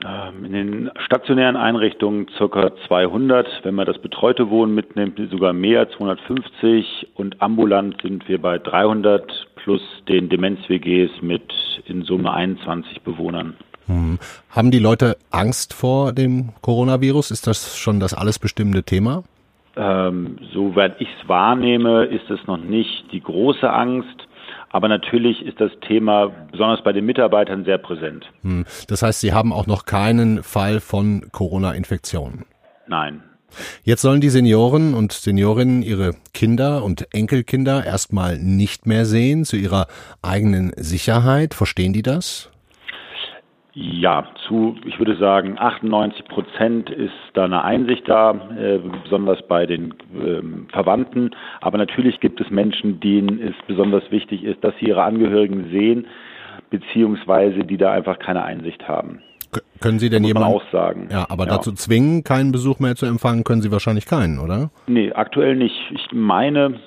Ähm, 0.06 0.44
in 0.44 0.52
den 0.52 0.90
stationären 1.04 1.56
Einrichtungen 1.56 2.26
ca. 2.26 2.70
200, 2.86 3.46
wenn 3.64 3.74
man 3.74 3.86
das 3.86 3.98
betreute 3.98 4.48
Wohnen 4.48 4.74
mitnimmt, 4.74 5.18
sogar 5.30 5.52
mehr, 5.52 5.90
250 5.90 7.08
und 7.14 7.42
ambulant 7.42 8.00
sind 8.02 8.28
wir 8.28 8.40
bei 8.40 8.58
300 8.58 9.48
plus 9.56 9.82
den 10.08 10.28
Demenz-WGs 10.28 11.20
mit 11.20 11.52
in 11.86 12.02
Summe 12.02 12.32
21 12.32 13.02
Bewohnern. 13.02 13.56
Hm. 13.86 14.18
Haben 14.50 14.70
die 14.70 14.78
Leute 14.78 15.16
Angst 15.30 15.74
vor 15.74 16.12
dem 16.12 16.50
Coronavirus? 16.60 17.32
Ist 17.32 17.46
das 17.46 17.76
schon 17.76 17.98
das 17.98 18.14
alles 18.14 18.38
bestimmende 18.38 18.84
Thema? 18.84 19.24
Ähm, 19.76 20.36
soweit 20.52 21.00
ich 21.00 21.08
es 21.20 21.28
wahrnehme, 21.28 22.04
ist 22.04 22.30
es 22.30 22.46
noch 22.46 22.58
nicht 22.58 23.10
die 23.12 23.20
große 23.20 23.68
Angst. 23.72 24.27
Aber 24.70 24.88
natürlich 24.88 25.44
ist 25.44 25.60
das 25.60 25.70
Thema 25.86 26.28
besonders 26.50 26.82
bei 26.82 26.92
den 26.92 27.06
Mitarbeitern 27.06 27.64
sehr 27.64 27.78
präsent. 27.78 28.26
Hm. 28.42 28.64
Das 28.88 29.02
heißt, 29.02 29.20
Sie 29.20 29.32
haben 29.32 29.52
auch 29.52 29.66
noch 29.66 29.84
keinen 29.86 30.42
Fall 30.42 30.80
von 30.80 31.28
Corona-Infektionen? 31.32 32.44
Nein. 32.86 33.22
Jetzt 33.82 34.02
sollen 34.02 34.20
die 34.20 34.28
Senioren 34.28 34.94
und 34.94 35.12
Seniorinnen 35.12 35.82
ihre 35.82 36.14
Kinder 36.34 36.84
und 36.84 37.14
Enkelkinder 37.14 37.84
erstmal 37.84 38.38
nicht 38.38 38.86
mehr 38.86 39.06
sehen 39.06 39.44
zu 39.44 39.56
ihrer 39.56 39.86
eigenen 40.20 40.72
Sicherheit. 40.76 41.54
Verstehen 41.54 41.94
die 41.94 42.02
das? 42.02 42.50
Ja, 43.74 44.26
zu, 44.46 44.76
ich 44.86 44.98
würde 44.98 45.16
sagen, 45.16 45.56
98 45.58 46.24
Prozent 46.26 46.90
ist 46.90 47.12
da 47.34 47.44
eine 47.44 47.62
Einsicht 47.62 48.08
da, 48.08 48.32
äh, 48.58 48.78
besonders 49.04 49.46
bei 49.46 49.66
den 49.66 49.94
ähm, 50.14 50.66
Verwandten. 50.72 51.30
Aber 51.60 51.78
natürlich 51.78 52.18
gibt 52.20 52.40
es 52.40 52.50
Menschen, 52.50 52.98
denen 52.98 53.40
es 53.40 53.54
besonders 53.66 54.10
wichtig 54.10 54.42
ist, 54.42 54.64
dass 54.64 54.74
sie 54.80 54.86
ihre 54.86 55.02
Angehörigen 55.02 55.68
sehen, 55.70 56.06
beziehungsweise 56.70 57.60
die 57.60 57.76
da 57.76 57.92
einfach 57.92 58.18
keine 58.18 58.42
Einsicht 58.42 58.88
haben. 58.88 59.20
K 59.52 59.60
können 59.80 60.00
Sie 60.00 60.10
denn 60.10 60.24
jemanden 60.24 60.48
auch 60.48 60.64
sagen? 60.72 61.08
Ja, 61.10 61.26
aber 61.28 61.44
ja. 61.46 61.52
dazu 61.52 61.72
zwingen, 61.72 62.24
keinen 62.24 62.50
Besuch 62.50 62.80
mehr 62.80 62.96
zu 62.96 63.06
empfangen, 63.06 63.44
können 63.44 63.62
Sie 63.62 63.70
wahrscheinlich 63.70 64.06
keinen, 64.06 64.40
oder? 64.40 64.70
Nee, 64.88 65.12
aktuell 65.12 65.54
nicht. 65.54 65.76
Ich 65.90 66.08
meine, 66.12 66.80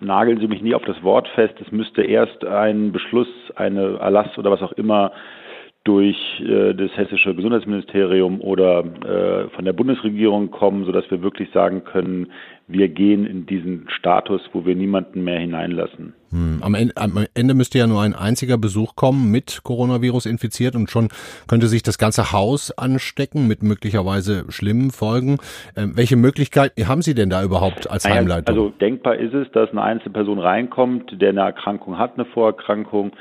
nageln 0.00 0.38
Sie 0.38 0.46
mich 0.46 0.62
nie 0.62 0.74
auf 0.74 0.84
das 0.84 1.02
Wort 1.02 1.26
fest. 1.34 1.54
Es 1.60 1.72
müsste 1.72 2.02
erst 2.02 2.44
ein 2.44 2.92
Beschluss, 2.92 3.28
eine 3.56 3.98
Erlass 3.98 4.38
oder 4.38 4.50
was 4.50 4.62
auch 4.62 4.72
immer 4.72 5.12
durch 5.88 6.18
äh, 6.40 6.74
das 6.74 6.90
hessische 6.98 7.34
Gesundheitsministerium 7.34 8.42
oder 8.42 8.80
äh, 8.84 9.48
von 9.48 9.64
der 9.64 9.72
Bundesregierung 9.72 10.50
kommen, 10.50 10.84
sodass 10.84 11.10
wir 11.10 11.22
wirklich 11.22 11.48
sagen 11.54 11.82
können, 11.82 12.30
wir 12.66 12.88
gehen 12.88 13.24
in 13.24 13.46
diesen 13.46 13.86
Status, 13.88 14.42
wo 14.52 14.66
wir 14.66 14.76
niemanden 14.76 15.24
mehr 15.24 15.40
hineinlassen. 15.40 16.12
Hm. 16.30 16.58
Am, 16.60 16.74
Ende, 16.74 16.94
am, 16.98 17.24
Ende, 17.32 17.54
müsste 17.54 17.78
ja 17.78 17.86
nur 17.86 18.02
ein 18.02 18.14
einziger 18.14 18.58
Besuch 18.58 18.96
kommen 18.96 19.30
mit 19.30 19.62
Coronavirus 19.64 20.26
infiziert 20.26 20.76
und 20.76 20.90
schon 20.90 21.08
könnte 21.46 21.68
sich 21.68 21.82
das 21.82 21.96
ganze 21.96 22.32
Haus 22.32 22.70
anstecken 22.76 23.48
mit 23.48 23.62
möglicherweise 23.62 24.44
schlimmen 24.50 24.90
Folgen. 24.90 25.38
Ähm, 25.74 25.92
welche 25.96 26.16
Möglichkeiten 26.16 26.86
haben 26.86 27.00
Sie 27.00 27.14
denn 27.14 27.30
da 27.30 27.42
überhaupt 27.42 27.90
als 27.90 28.06
Heimleitung? 28.06 28.54
Also 28.54 28.68
denkbar 28.78 29.16
ist 29.16 29.32
es, 29.32 29.50
dass 29.52 29.70
eine 29.70 29.80
Einzelperson 29.80 30.38
reinkommt, 30.38 31.18
der 31.18 31.30
eine 31.30 31.40
Erkrankung 31.40 31.96
hat, 31.96 32.18
eine 32.18 32.26
Vorerkrankung, 32.26 33.12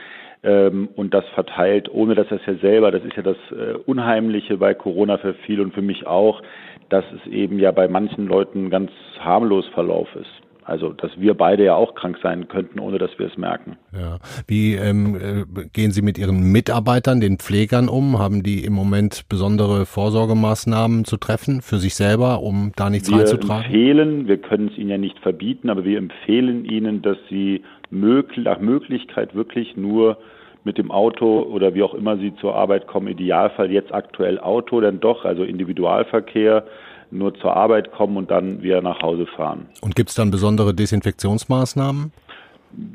ähm, 0.43 0.89
und 0.95 1.13
das 1.13 1.25
verteilt, 1.33 1.89
ohne 1.91 2.15
dass 2.15 2.27
er 2.29 2.37
es 2.37 2.45
ja 2.45 2.55
selber, 2.55 2.91
das 2.91 3.03
ist 3.03 3.15
ja 3.15 3.23
das 3.23 3.37
äh, 3.51 3.73
Unheimliche 3.85 4.57
bei 4.57 4.73
Corona 4.73 5.17
für 5.17 5.33
viele 5.45 5.63
und 5.63 5.73
für 5.73 5.81
mich 5.81 6.05
auch, 6.05 6.41
dass 6.89 7.05
es 7.13 7.31
eben 7.31 7.59
ja 7.59 7.71
bei 7.71 7.87
manchen 7.87 8.27
Leuten 8.27 8.69
ganz 8.69 8.91
harmlos 9.19 9.65
Verlauf 9.73 10.07
ist. 10.15 10.29
Also, 10.67 10.91
dass 10.91 11.11
wir 11.17 11.33
beide 11.33 11.63
ja 11.63 11.75
auch 11.75 11.95
krank 11.95 12.17
sein 12.21 12.49
könnten, 12.49 12.79
ohne 12.79 12.97
dass 12.97 13.17
wir 13.17 13.27
es 13.27 13.37
merken. 13.37 13.77
Ja. 13.93 14.17
Wie 14.47 14.73
ähm, 14.73 15.15
äh, 15.15 15.67
gehen 15.71 15.91
Sie 15.91 16.01
mit 16.01 16.17
Ihren 16.17 16.51
Mitarbeitern, 16.51 17.21
den 17.21 17.37
Pflegern 17.37 17.87
um? 17.87 18.19
Haben 18.19 18.43
die 18.43 18.65
im 18.65 18.73
Moment 18.73 19.29
besondere 19.29 19.85
Vorsorgemaßnahmen 19.85 21.05
zu 21.05 21.15
treffen 21.15 21.61
für 21.61 21.77
sich 21.77 21.95
selber, 21.95 22.41
um 22.41 22.73
da 22.75 22.89
nichts 22.89 23.09
wir 23.09 23.19
reinzutragen? 23.19 23.71
Wir 23.71 23.91
empfehlen, 23.91 24.27
wir 24.27 24.37
können 24.39 24.67
es 24.67 24.77
ihnen 24.77 24.89
ja 24.89 24.97
nicht 24.97 25.17
verbieten, 25.19 25.69
aber 25.69 25.85
wir 25.85 25.97
empfehlen 25.97 26.65
ihnen, 26.65 27.01
dass 27.01 27.17
sie 27.29 27.63
möglich, 27.89 28.45
nach 28.45 28.59
Möglichkeit 28.59 29.35
wirklich 29.35 29.77
nur 29.77 30.17
mit 30.63 30.77
dem 30.77 30.91
Auto 30.91 31.41
oder 31.41 31.73
wie 31.73 31.83
auch 31.83 31.93
immer 31.93 32.17
sie 32.17 32.35
zur 32.35 32.55
Arbeit 32.55 32.87
kommen, 32.87 33.07
Idealfall 33.07 33.71
jetzt 33.71 33.93
aktuell 33.93 34.39
Auto, 34.39 34.81
denn 34.81 34.99
doch, 34.99 35.25
also 35.25 35.43
Individualverkehr, 35.43 36.65
nur 37.09 37.33
zur 37.35 37.55
Arbeit 37.55 37.91
kommen 37.91 38.17
und 38.17 38.29
dann 38.29 38.61
wieder 38.61 38.81
nach 38.81 39.01
Hause 39.01 39.25
fahren. 39.27 39.67
Und 39.81 39.95
gibt 39.95 40.09
es 40.09 40.15
dann 40.15 40.29
besondere 40.29 40.73
Desinfektionsmaßnahmen? 40.73 42.11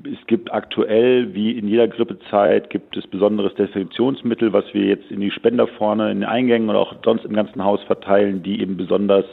Es 0.04 0.26
gibt 0.26 0.52
aktuell, 0.52 1.32
wie 1.34 1.52
in 1.52 1.66
jeder 1.66 1.88
Grippezeit, 1.88 2.68
gibt 2.68 2.94
es 2.96 3.06
besonderes 3.06 3.54
Desinfektionsmittel, 3.54 4.52
was 4.52 4.64
wir 4.72 4.84
jetzt 4.84 5.10
in 5.10 5.20
die 5.20 5.30
Spender 5.30 5.66
vorne 5.66 6.12
in 6.12 6.20
den 6.20 6.28
Eingängen 6.28 6.68
oder 6.68 6.78
auch 6.78 6.94
sonst 7.02 7.24
im 7.24 7.32
ganzen 7.32 7.64
Haus 7.64 7.82
verteilen, 7.84 8.42
die 8.42 8.60
eben 8.60 8.76
besonders 8.76 9.24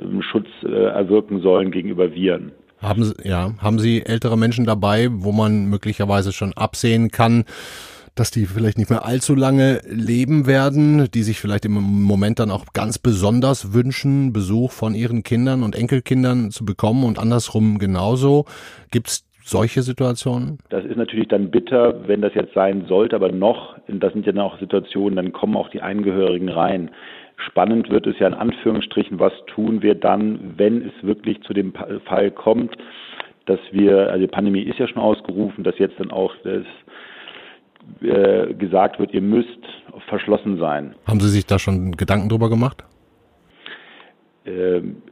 ähm, 0.00 0.22
Schutz 0.22 0.48
äh, 0.64 0.68
erwirken 0.68 1.40
sollen 1.40 1.70
gegenüber 1.70 2.14
Viren. 2.14 2.52
Haben 2.84 3.04
Sie, 3.04 3.14
ja, 3.24 3.54
haben 3.58 3.78
Sie 3.78 4.04
ältere 4.04 4.36
Menschen 4.36 4.66
dabei, 4.66 5.08
wo 5.10 5.32
man 5.32 5.66
möglicherweise 5.66 6.32
schon 6.32 6.52
absehen 6.52 7.10
kann, 7.10 7.44
dass 8.14 8.30
die 8.30 8.46
vielleicht 8.46 8.78
nicht 8.78 8.90
mehr 8.90 9.04
allzu 9.04 9.34
lange 9.34 9.80
leben 9.88 10.46
werden, 10.46 11.08
die 11.12 11.22
sich 11.22 11.40
vielleicht 11.40 11.64
im 11.64 11.72
Moment 11.72 12.38
dann 12.38 12.50
auch 12.50 12.66
ganz 12.72 12.98
besonders 12.98 13.72
wünschen, 13.72 14.32
Besuch 14.32 14.70
von 14.70 14.94
ihren 14.94 15.22
Kindern 15.22 15.62
und 15.62 15.74
Enkelkindern 15.74 16.50
zu 16.50 16.64
bekommen 16.64 17.04
und 17.04 17.18
andersrum 17.18 17.78
genauso. 17.78 18.44
Gibt 18.90 19.08
es 19.08 19.24
solche 19.42 19.82
Situationen? 19.82 20.58
Das 20.70 20.84
ist 20.84 20.96
natürlich 20.96 21.28
dann 21.28 21.50
bitter, 21.50 22.06
wenn 22.06 22.22
das 22.22 22.34
jetzt 22.34 22.54
sein 22.54 22.86
sollte, 22.88 23.16
aber 23.16 23.32
noch, 23.32 23.76
das 23.88 24.12
sind 24.12 24.26
ja 24.26 24.32
noch 24.32 24.58
Situationen, 24.60 25.16
dann 25.16 25.32
kommen 25.32 25.56
auch 25.56 25.70
die 25.70 25.82
Angehörigen 25.82 26.48
rein. 26.48 26.90
Spannend 27.46 27.90
wird 27.90 28.06
es 28.06 28.18
ja 28.18 28.26
in 28.26 28.34
Anführungsstrichen, 28.34 29.18
was 29.18 29.32
tun 29.46 29.82
wir 29.82 29.94
dann, 29.94 30.54
wenn 30.56 30.82
es 30.82 30.92
wirklich 31.02 31.40
zu 31.42 31.52
dem 31.52 31.72
Fall 32.04 32.30
kommt, 32.30 32.76
dass 33.46 33.60
wir, 33.72 34.10
also 34.10 34.20
die 34.20 34.30
Pandemie 34.30 34.62
ist 34.62 34.78
ja 34.78 34.88
schon 34.88 35.02
ausgerufen, 35.02 35.64
dass 35.64 35.78
jetzt 35.78 35.98
dann 36.00 36.10
auch 36.10 36.34
das 36.44 36.64
äh, 38.02 38.54
gesagt 38.54 38.98
wird, 38.98 39.12
ihr 39.12 39.20
müsst 39.20 39.48
verschlossen 40.08 40.58
sein. 40.58 40.94
Haben 41.06 41.20
Sie 41.20 41.28
sich 41.28 41.46
da 41.46 41.58
schon 41.58 41.92
Gedanken 41.92 42.28
drüber 42.28 42.48
gemacht? 42.48 42.84
Ähm, 44.46 45.02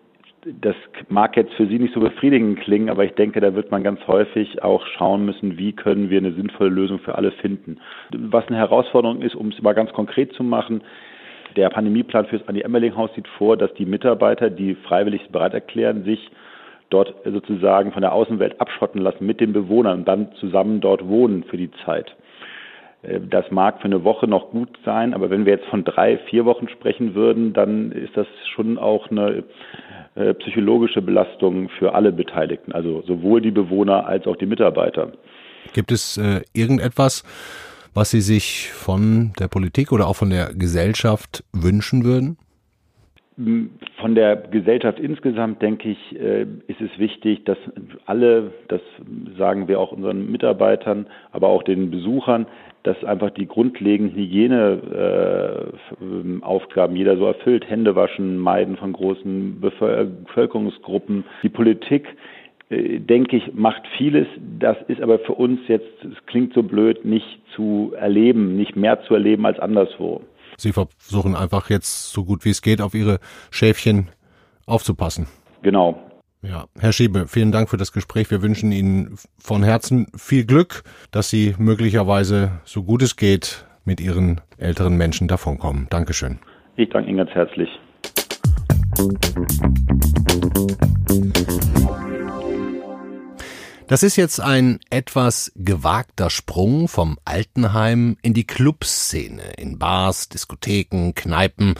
das 0.60 0.74
mag 1.08 1.36
jetzt 1.36 1.52
für 1.54 1.66
Sie 1.66 1.78
nicht 1.78 1.94
so 1.94 2.00
befriedigend 2.00 2.60
klingen, 2.60 2.88
aber 2.90 3.04
ich 3.04 3.12
denke, 3.12 3.40
da 3.40 3.54
wird 3.54 3.70
man 3.70 3.84
ganz 3.84 4.00
häufig 4.08 4.62
auch 4.62 4.84
schauen 4.86 5.24
müssen, 5.24 5.56
wie 5.56 5.72
können 5.72 6.10
wir 6.10 6.18
eine 6.18 6.32
sinnvolle 6.32 6.70
Lösung 6.70 6.98
für 6.98 7.14
alle 7.14 7.30
finden. 7.30 7.78
Was 8.10 8.48
eine 8.48 8.56
Herausforderung 8.56 9.22
ist, 9.22 9.36
um 9.36 9.48
es 9.48 9.62
mal 9.62 9.74
ganz 9.74 9.92
konkret 9.92 10.32
zu 10.32 10.42
machen, 10.42 10.82
der 11.56 11.70
Pandemieplan 11.70 12.26
fürs 12.26 12.46
Annie-Emmerling-Haus 12.46 13.10
sieht 13.14 13.28
vor, 13.38 13.56
dass 13.56 13.72
die 13.74 13.86
Mitarbeiter, 13.86 14.50
die 14.50 14.74
freiwillig 14.74 15.28
bereit 15.30 15.54
erklären, 15.54 16.04
sich 16.04 16.30
dort 16.90 17.14
sozusagen 17.24 17.92
von 17.92 18.02
der 18.02 18.12
Außenwelt 18.12 18.60
abschotten 18.60 19.00
lassen 19.00 19.24
mit 19.24 19.40
den 19.40 19.52
Bewohnern 19.52 20.00
und 20.00 20.08
dann 20.08 20.32
zusammen 20.40 20.80
dort 20.80 21.06
wohnen 21.08 21.44
für 21.44 21.56
die 21.56 21.70
Zeit. 21.84 22.14
Äh, 23.02 23.20
das 23.20 23.50
mag 23.50 23.78
für 23.78 23.86
eine 23.86 24.04
Woche 24.04 24.26
noch 24.26 24.50
gut 24.50 24.78
sein, 24.84 25.14
aber 25.14 25.30
wenn 25.30 25.46
wir 25.46 25.54
jetzt 25.54 25.66
von 25.66 25.84
drei, 25.84 26.18
vier 26.18 26.44
Wochen 26.44 26.68
sprechen 26.68 27.14
würden, 27.14 27.52
dann 27.52 27.92
ist 27.92 28.16
das 28.16 28.26
schon 28.54 28.78
auch 28.78 29.10
eine 29.10 29.44
äh, 30.14 30.34
psychologische 30.34 31.02
Belastung 31.02 31.68
für 31.78 31.94
alle 31.94 32.12
Beteiligten, 32.12 32.72
also 32.72 33.02
sowohl 33.02 33.40
die 33.40 33.50
Bewohner 33.50 34.06
als 34.06 34.26
auch 34.26 34.36
die 34.36 34.46
Mitarbeiter. 34.46 35.12
Gibt 35.72 35.92
es 35.92 36.18
äh, 36.18 36.42
irgendetwas, 36.52 37.24
was 37.94 38.10
Sie 38.10 38.20
sich 38.20 38.70
von 38.70 39.32
der 39.38 39.48
Politik 39.48 39.92
oder 39.92 40.06
auch 40.06 40.16
von 40.16 40.30
der 40.30 40.54
Gesellschaft 40.54 41.44
wünschen 41.52 42.04
würden? 42.04 42.38
Von 43.98 44.14
der 44.14 44.36
Gesellschaft 44.36 45.00
insgesamt 45.00 45.62
denke 45.62 45.88
ich, 45.90 46.20
äh, 46.20 46.42
ist 46.66 46.80
es 46.80 46.98
wichtig, 46.98 47.44
dass 47.44 47.58
alle, 48.04 48.52
das 48.68 48.80
sagen 49.38 49.68
wir 49.68 49.80
auch 49.80 49.92
unseren 49.92 50.30
Mitarbeitern, 50.30 51.06
aber 51.30 51.48
auch 51.48 51.62
den 51.62 51.90
Besuchern, 51.90 52.46
dass 52.82 53.02
einfach 53.04 53.30
die 53.30 53.46
grundlegenden 53.46 54.14
Hygieneaufgaben 54.16 56.94
jeder 56.94 57.16
so 57.16 57.24
erfüllt, 57.26 57.66
Hände 57.68 57.96
waschen, 57.96 58.36
Meiden 58.38 58.76
von 58.76 58.92
großen 58.92 59.60
Bevölkerungsgruppen. 59.60 61.24
Die 61.42 61.48
Politik 61.48 62.06
äh, 62.06 62.10
denke 62.72 63.36
ich, 63.36 63.54
macht 63.54 63.82
vieles. 63.98 64.26
Das 64.58 64.76
ist 64.88 65.00
aber 65.00 65.18
für 65.18 65.34
uns 65.34 65.60
jetzt, 65.68 66.04
es 66.04 66.26
klingt 66.26 66.54
so 66.54 66.62
blöd, 66.62 67.04
nicht 67.04 67.40
zu 67.54 67.92
erleben, 67.96 68.56
nicht 68.56 68.76
mehr 68.76 69.02
zu 69.02 69.14
erleben 69.14 69.46
als 69.46 69.58
anderswo. 69.58 70.22
Sie 70.56 70.72
versuchen 70.72 71.34
einfach 71.34 71.70
jetzt 71.70 72.12
so 72.12 72.24
gut 72.24 72.44
wie 72.44 72.50
es 72.50 72.62
geht 72.62 72.80
auf 72.80 72.94
Ihre 72.94 73.18
Schäfchen 73.50 74.08
aufzupassen. 74.66 75.26
Genau. 75.62 75.98
Ja, 76.42 76.64
Herr 76.78 76.92
Schiebe, 76.92 77.26
vielen 77.28 77.52
Dank 77.52 77.68
für 77.70 77.76
das 77.76 77.92
Gespräch. 77.92 78.30
Wir 78.30 78.42
wünschen 78.42 78.72
Ihnen 78.72 79.16
von 79.38 79.62
Herzen 79.62 80.08
viel 80.16 80.44
Glück, 80.44 80.82
dass 81.12 81.30
Sie 81.30 81.54
möglicherweise 81.58 82.60
so 82.64 82.82
gut 82.82 83.02
es 83.02 83.16
geht 83.16 83.64
mit 83.84 84.00
Ihren 84.00 84.40
älteren 84.58 84.96
Menschen 84.96 85.28
davonkommen. 85.28 85.86
Dankeschön. 85.90 86.40
Ich 86.76 86.88
danke 86.90 87.10
Ihnen 87.10 87.18
ganz 87.18 87.30
herzlich. 87.30 87.68
Das 93.92 94.02
ist 94.02 94.16
jetzt 94.16 94.40
ein 94.40 94.80
etwas 94.88 95.52
gewagter 95.54 96.30
Sprung 96.30 96.88
vom 96.88 97.18
Altenheim 97.26 98.16
in 98.22 98.32
die 98.32 98.46
Clubszene, 98.46 99.42
in 99.58 99.78
Bars, 99.78 100.30
Diskotheken, 100.30 101.12
Kneipen. 101.14 101.74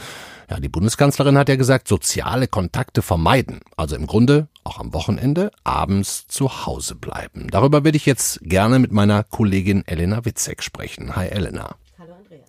Ja, 0.47 0.59
die 0.59 0.69
Bundeskanzlerin 0.69 1.39
hat 1.39 1.49
ja 1.49 1.55
gesagt, 1.55 1.87
soziale 1.87 2.47
Kontakte 2.47 3.01
vermeiden. 3.01 3.61
Also 3.77 3.95
im 3.95 4.05
Grunde 4.05 4.47
auch 4.63 4.79
am 4.79 4.93
Wochenende 4.93 5.49
abends 5.63 6.27
zu 6.27 6.67
Hause 6.67 6.93
bleiben. 6.93 7.47
Darüber 7.49 7.83
würde 7.83 7.97
ich 7.97 8.05
jetzt 8.05 8.41
gerne 8.43 8.77
mit 8.77 8.91
meiner 8.91 9.23
Kollegin 9.23 9.81
Elena 9.87 10.23
Witzek 10.23 10.61
sprechen. 10.61 11.15
Hi 11.15 11.29
Elena. 11.29 11.77
Hallo 11.97 12.13
Andreas. 12.13 12.45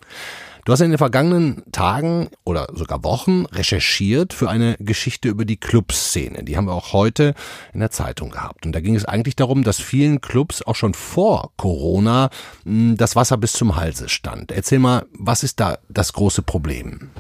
Du 0.65 0.73
hast 0.73 0.81
in 0.81 0.91
den 0.91 0.99
vergangenen 0.99 1.63
Tagen 1.73 2.29
oder 2.43 2.69
sogar 2.73 3.05
Wochen 3.05 3.45
recherchiert 3.47 4.33
für 4.33 4.49
eine 4.49 4.77
Geschichte 4.79 5.29
über 5.29 5.45
die 5.45 5.59
Clubszene. 5.59 6.43
Die 6.43 6.57
haben 6.57 6.67
wir 6.67 6.73
auch 6.73 6.95
heute 6.95 7.35
in 7.75 7.81
der 7.81 7.91
Zeitung 7.91 8.31
gehabt. 8.31 8.65
Und 8.65 8.73
da 8.73 8.81
ging 8.81 8.95
es 8.95 9.05
eigentlich 9.05 9.37
darum, 9.37 9.63
dass 9.63 9.79
vielen 9.79 10.23
Clubs 10.23 10.63
auch 10.63 10.75
schon 10.75 10.95
vor 10.95 11.51
Corona 11.59 12.31
hm, 12.65 12.97
das 12.97 13.15
Wasser 13.15 13.37
bis 13.37 13.53
zum 13.53 13.77
Halse 13.77 14.09
stand. 14.09 14.53
Erzähl 14.53 14.79
mal, 14.79 15.05
was 15.13 15.43
ist 15.43 15.61
da 15.61 15.77
das 15.91 16.15
große 16.15 16.41
Problem? 16.41 17.11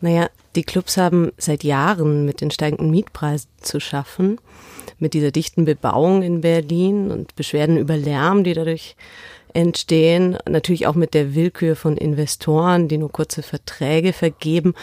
Naja, 0.00 0.30
die 0.54 0.62
Clubs 0.62 0.96
haben 0.96 1.32
seit 1.38 1.64
Jahren 1.64 2.24
mit 2.24 2.40
den 2.40 2.52
steigenden 2.52 2.90
Mietpreisen 2.90 3.50
zu 3.60 3.80
schaffen, 3.80 4.38
mit 4.98 5.14
dieser 5.14 5.32
dichten 5.32 5.64
Bebauung 5.64 6.22
in 6.22 6.40
Berlin 6.40 7.10
und 7.10 7.34
Beschwerden 7.34 7.78
über 7.78 7.96
Lärm, 7.96 8.44
die 8.44 8.54
dadurch 8.54 8.96
entstehen, 9.54 10.36
natürlich 10.48 10.86
auch 10.86 10.94
mit 10.94 11.14
der 11.14 11.34
Willkür 11.34 11.76
von 11.76 11.96
Investoren, 11.96 12.88
die 12.88 12.98
nur 12.98 13.10
kurze 13.10 13.42
Verträge 13.42 14.12
vergeben. 14.12 14.74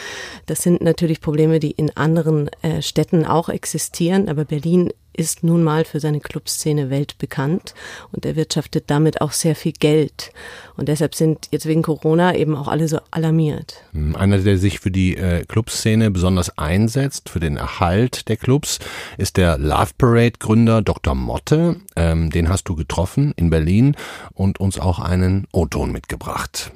Das 0.45 0.61
sind 0.61 0.81
natürlich 0.81 1.21
Probleme, 1.21 1.59
die 1.59 1.71
in 1.71 1.95
anderen 1.95 2.49
äh, 2.61 2.81
Städten 2.81 3.25
auch 3.25 3.49
existieren, 3.49 4.29
aber 4.29 4.45
Berlin 4.45 4.91
ist 5.17 5.43
nun 5.43 5.63
mal 5.63 5.83
für 5.83 5.99
seine 5.99 6.19
Clubszene 6.19 6.89
weltbekannt 6.89 7.73
und 8.11 8.25
erwirtschaftet 8.25 8.85
damit 8.87 9.21
auch 9.21 9.31
sehr 9.31 9.55
viel 9.55 9.73
Geld. 9.73 10.31
Und 10.77 10.87
deshalb 10.87 11.15
sind 11.15 11.47
jetzt 11.51 11.65
wegen 11.65 11.81
Corona 11.81 12.35
eben 12.35 12.55
auch 12.55 12.67
alle 12.67 12.87
so 12.87 12.99
alarmiert. 13.11 13.81
Hm, 13.91 14.15
einer, 14.15 14.37
der 14.37 14.57
sich 14.57 14.79
für 14.79 14.91
die 14.91 15.17
äh, 15.17 15.43
Clubszene 15.45 16.11
besonders 16.11 16.57
einsetzt, 16.57 17.29
für 17.29 17.39
den 17.39 17.57
Erhalt 17.57 18.29
der 18.29 18.37
Clubs, 18.37 18.79
ist 19.17 19.37
der 19.37 19.57
Love 19.57 19.91
Parade 19.97 20.33
Gründer 20.39 20.81
Dr. 20.81 21.15
Motte. 21.15 21.77
Ähm, 21.95 22.29
den 22.29 22.47
hast 22.47 22.69
du 22.69 22.75
getroffen 22.75 23.33
in 23.35 23.49
Berlin 23.49 23.95
und 24.33 24.59
uns 24.59 24.79
auch 24.79 24.99
einen 24.99 25.47
O-Ton 25.51 25.91
mitgebracht. 25.91 26.71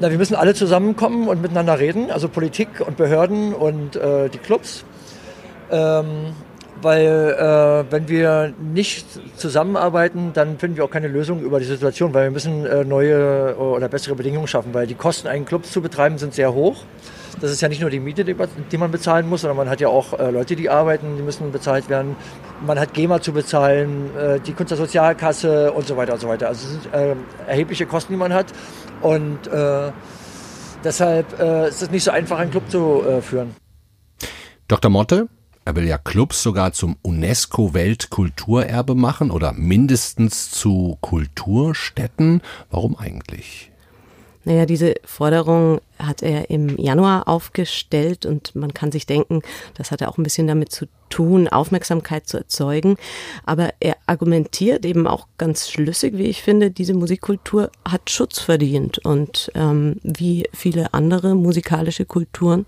Na, 0.00 0.10
wir 0.10 0.18
müssen 0.18 0.34
alle 0.34 0.54
zusammenkommen 0.54 1.28
und 1.28 1.40
miteinander 1.40 1.78
reden, 1.78 2.10
also 2.10 2.28
Politik 2.28 2.80
und 2.84 2.96
Behörden 2.96 3.54
und 3.54 3.94
äh, 3.94 4.28
die 4.28 4.38
Clubs. 4.38 4.84
Ähm, 5.70 6.34
weil 6.84 7.86
äh, 7.88 7.90
wenn 7.90 8.08
wir 8.08 8.52
nicht 8.60 9.06
zusammenarbeiten, 9.36 10.32
dann 10.34 10.58
finden 10.58 10.76
wir 10.76 10.84
auch 10.84 10.90
keine 10.90 11.08
Lösung 11.08 11.40
über 11.40 11.58
die 11.58 11.64
Situation, 11.64 12.14
weil 12.14 12.24
wir 12.24 12.30
müssen 12.30 12.66
äh, 12.66 12.84
neue 12.84 13.56
oder 13.56 13.88
bessere 13.88 14.14
Bedingungen 14.14 14.46
schaffen, 14.46 14.74
weil 14.74 14.86
die 14.86 14.94
Kosten, 14.94 15.26
einen 15.26 15.46
Club 15.46 15.64
zu 15.64 15.80
betreiben, 15.80 16.18
sind 16.18 16.34
sehr 16.34 16.52
hoch. 16.52 16.84
Das 17.40 17.50
ist 17.50 17.60
ja 17.60 17.68
nicht 17.68 17.80
nur 17.80 17.90
die 17.90 18.00
Miete, 18.00 18.24
die, 18.24 18.76
man 18.78 18.90
bezahlen 18.90 19.28
muss, 19.28 19.40
sondern 19.40 19.56
man 19.56 19.68
hat 19.68 19.80
ja 19.80 19.88
auch 19.88 20.18
äh, 20.18 20.30
Leute, 20.30 20.54
die 20.54 20.70
arbeiten, 20.70 21.16
die 21.16 21.22
müssen 21.22 21.50
bezahlt 21.50 21.88
werden. 21.88 22.16
Man 22.64 22.78
hat 22.78 22.94
GEMA 22.94 23.20
zu 23.20 23.32
bezahlen, 23.32 24.10
äh, 24.16 24.38
die 24.40 24.52
Kunstsozialkasse 24.52 25.72
und 25.72 25.86
so 25.86 25.96
weiter 25.96 26.12
und 26.12 26.20
so 26.20 26.28
weiter. 26.28 26.48
Also 26.48 26.66
es 26.66 26.82
sind 26.82 26.94
äh, 26.94 27.16
erhebliche 27.48 27.86
Kosten, 27.86 28.12
die 28.12 28.18
man 28.18 28.32
hat 28.32 28.46
und 29.02 29.46
äh, 29.48 29.90
deshalb 30.84 31.40
äh, 31.40 31.68
ist 31.68 31.82
es 31.82 31.90
nicht 31.90 32.04
so 32.04 32.10
einfach, 32.10 32.38
einen 32.38 32.50
Club 32.50 32.70
zu 32.70 33.02
äh, 33.02 33.20
führen. 33.20 33.56
Dr. 34.68 34.90
Motte, 34.90 35.28
er 35.64 35.76
will 35.76 35.86
ja 35.86 35.98
Clubs 35.98 36.42
sogar 36.42 36.72
zum 36.72 36.96
UNESCO-Weltkulturerbe 37.02 38.94
machen 38.94 39.30
oder 39.30 39.52
mindestens 39.52 40.50
zu 40.50 40.98
Kulturstätten. 41.00 42.42
Warum 42.70 42.96
eigentlich? 42.96 43.70
Naja, 44.46 44.66
diese 44.66 44.94
Forderung 45.04 45.80
hat 45.98 46.22
er 46.22 46.50
im 46.50 46.76
Januar 46.76 47.28
aufgestellt 47.28 48.26
und 48.26 48.54
man 48.54 48.74
kann 48.74 48.92
sich 48.92 49.06
denken, 49.06 49.40
das 49.72 49.90
hat 49.90 50.02
er 50.02 50.10
auch 50.10 50.18
ein 50.18 50.22
bisschen 50.22 50.46
damit 50.46 50.70
zu 50.70 50.84
tun, 51.08 51.48
Aufmerksamkeit 51.48 52.26
zu 52.26 52.38
erzeugen. 52.38 52.96
Aber 53.46 53.72
er 53.80 53.96
argumentiert 54.06 54.84
eben 54.84 55.06
auch 55.06 55.28
ganz 55.38 55.70
schlüssig, 55.70 56.18
wie 56.18 56.24
ich 56.24 56.42
finde, 56.42 56.70
diese 56.70 56.92
Musikkultur 56.92 57.70
hat 57.88 58.10
Schutz 58.10 58.38
verdient 58.38 58.98
und 58.98 59.50
ähm, 59.54 59.96
wie 60.02 60.46
viele 60.52 60.92
andere 60.92 61.34
musikalische 61.34 62.04
Kulturen 62.04 62.66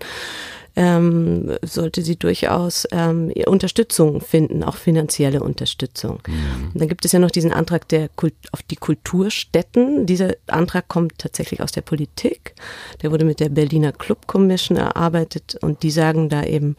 ähm, 0.77 1.57
sollte 1.63 2.03
sie 2.03 2.17
durchaus 2.17 2.87
ähm, 2.91 3.33
Unterstützung 3.47 4.21
finden, 4.21 4.63
auch 4.63 4.75
finanzielle 4.75 5.41
Unterstützung. 5.41 6.21
Mhm. 6.27 6.71
Und 6.71 6.79
dann 6.79 6.87
gibt 6.87 7.03
es 7.03 7.11
ja 7.11 7.19
noch 7.19 7.31
diesen 7.31 7.51
Antrag 7.51 7.87
der 7.87 8.09
Kult 8.09 8.35
auf 8.51 8.61
die 8.61 8.75
Kulturstätten. 8.75 10.05
Dieser 10.05 10.35
Antrag 10.45 10.87
kommt 10.87 11.17
tatsächlich 11.17 11.61
aus 11.61 11.71
der 11.71 11.81
Politik. 11.81 12.53
Der 13.01 13.11
wurde 13.11 13.25
mit 13.25 13.39
der 13.39 13.49
Berliner 13.49 13.91
Club 13.91 14.27
Commission 14.27 14.77
erarbeitet 14.77 15.57
und 15.61 15.81
die 15.81 15.91
sagen 15.91 16.29
da 16.29 16.43
eben, 16.43 16.75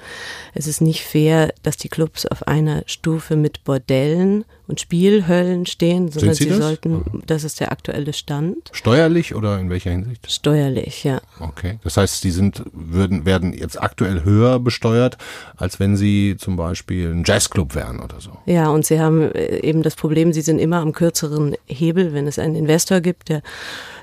es 0.54 0.68
ist 0.68 0.80
nicht 0.80 1.02
fair, 1.02 1.52
dass 1.64 1.76
die 1.76 1.88
Clubs 1.88 2.24
auf 2.24 2.46
einer 2.46 2.84
Stufe 2.87 3.34
mit 3.34 3.64
Bordellen 3.64 4.44
und 4.68 4.81
Spielhöllen 4.81 5.64
stehen, 5.64 6.11
sondern 6.11 6.35
sie, 6.35 6.44
sie 6.44 6.50
das? 6.50 6.59
sollten, 6.59 7.22
das 7.26 7.42
ist 7.42 7.59
der 7.59 7.72
aktuelle 7.72 8.12
Stand. 8.12 8.70
Steuerlich 8.72 9.35
oder 9.35 9.59
in 9.59 9.70
welcher 9.70 9.90
Hinsicht? 9.90 10.31
Steuerlich, 10.31 11.04
ja. 11.04 11.20
Okay. 11.40 11.78
Das 11.83 11.96
heißt, 11.96 12.20
sie 12.20 12.31
sind, 12.31 12.62
würden, 12.72 13.24
werden 13.24 13.54
jetzt 13.54 13.81
aktuell 13.81 14.24
höher 14.24 14.61
besteuert, 14.61 15.16
als 15.57 15.81
wenn 15.81 15.96
sie 15.96 16.37
zum 16.38 16.57
Beispiel 16.57 17.11
ein 17.11 17.24
Jazzclub 17.26 17.74
wären 17.74 18.00
oder 18.00 18.20
so. 18.20 18.31
Ja, 18.44 18.68
und 18.68 18.85
sie 18.85 19.00
haben 19.00 19.33
äh, 19.33 19.61
eben 19.61 19.83
das 19.83 19.96
Problem, 19.96 20.35
sie 20.35 20.42
sind 20.42 20.59
immer 20.59 20.81
am 20.81 20.92
kürzeren 20.92 21.57
Hebel, 21.66 22.12
wenn 22.12 22.26
es 22.26 22.38
einen 22.38 22.54
Investor 22.54 23.00
gibt, 23.00 23.31
der 23.31 23.42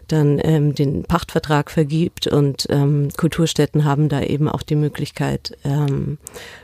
dann 0.08 0.39
ähm, 0.44 0.76
den 0.76 1.04
Pachtvertrag 1.04 1.72
vergibt 1.72 2.28
und 2.28 2.68
ähm, 2.70 3.10
Kulturstätten 3.15 3.86
haben 3.86 4.10
da 4.10 4.22
eben 4.22 4.48
auch 4.48 4.62
die 4.62 4.76
Möglichkeit, 4.76 5.58
ähm, 5.63 6.18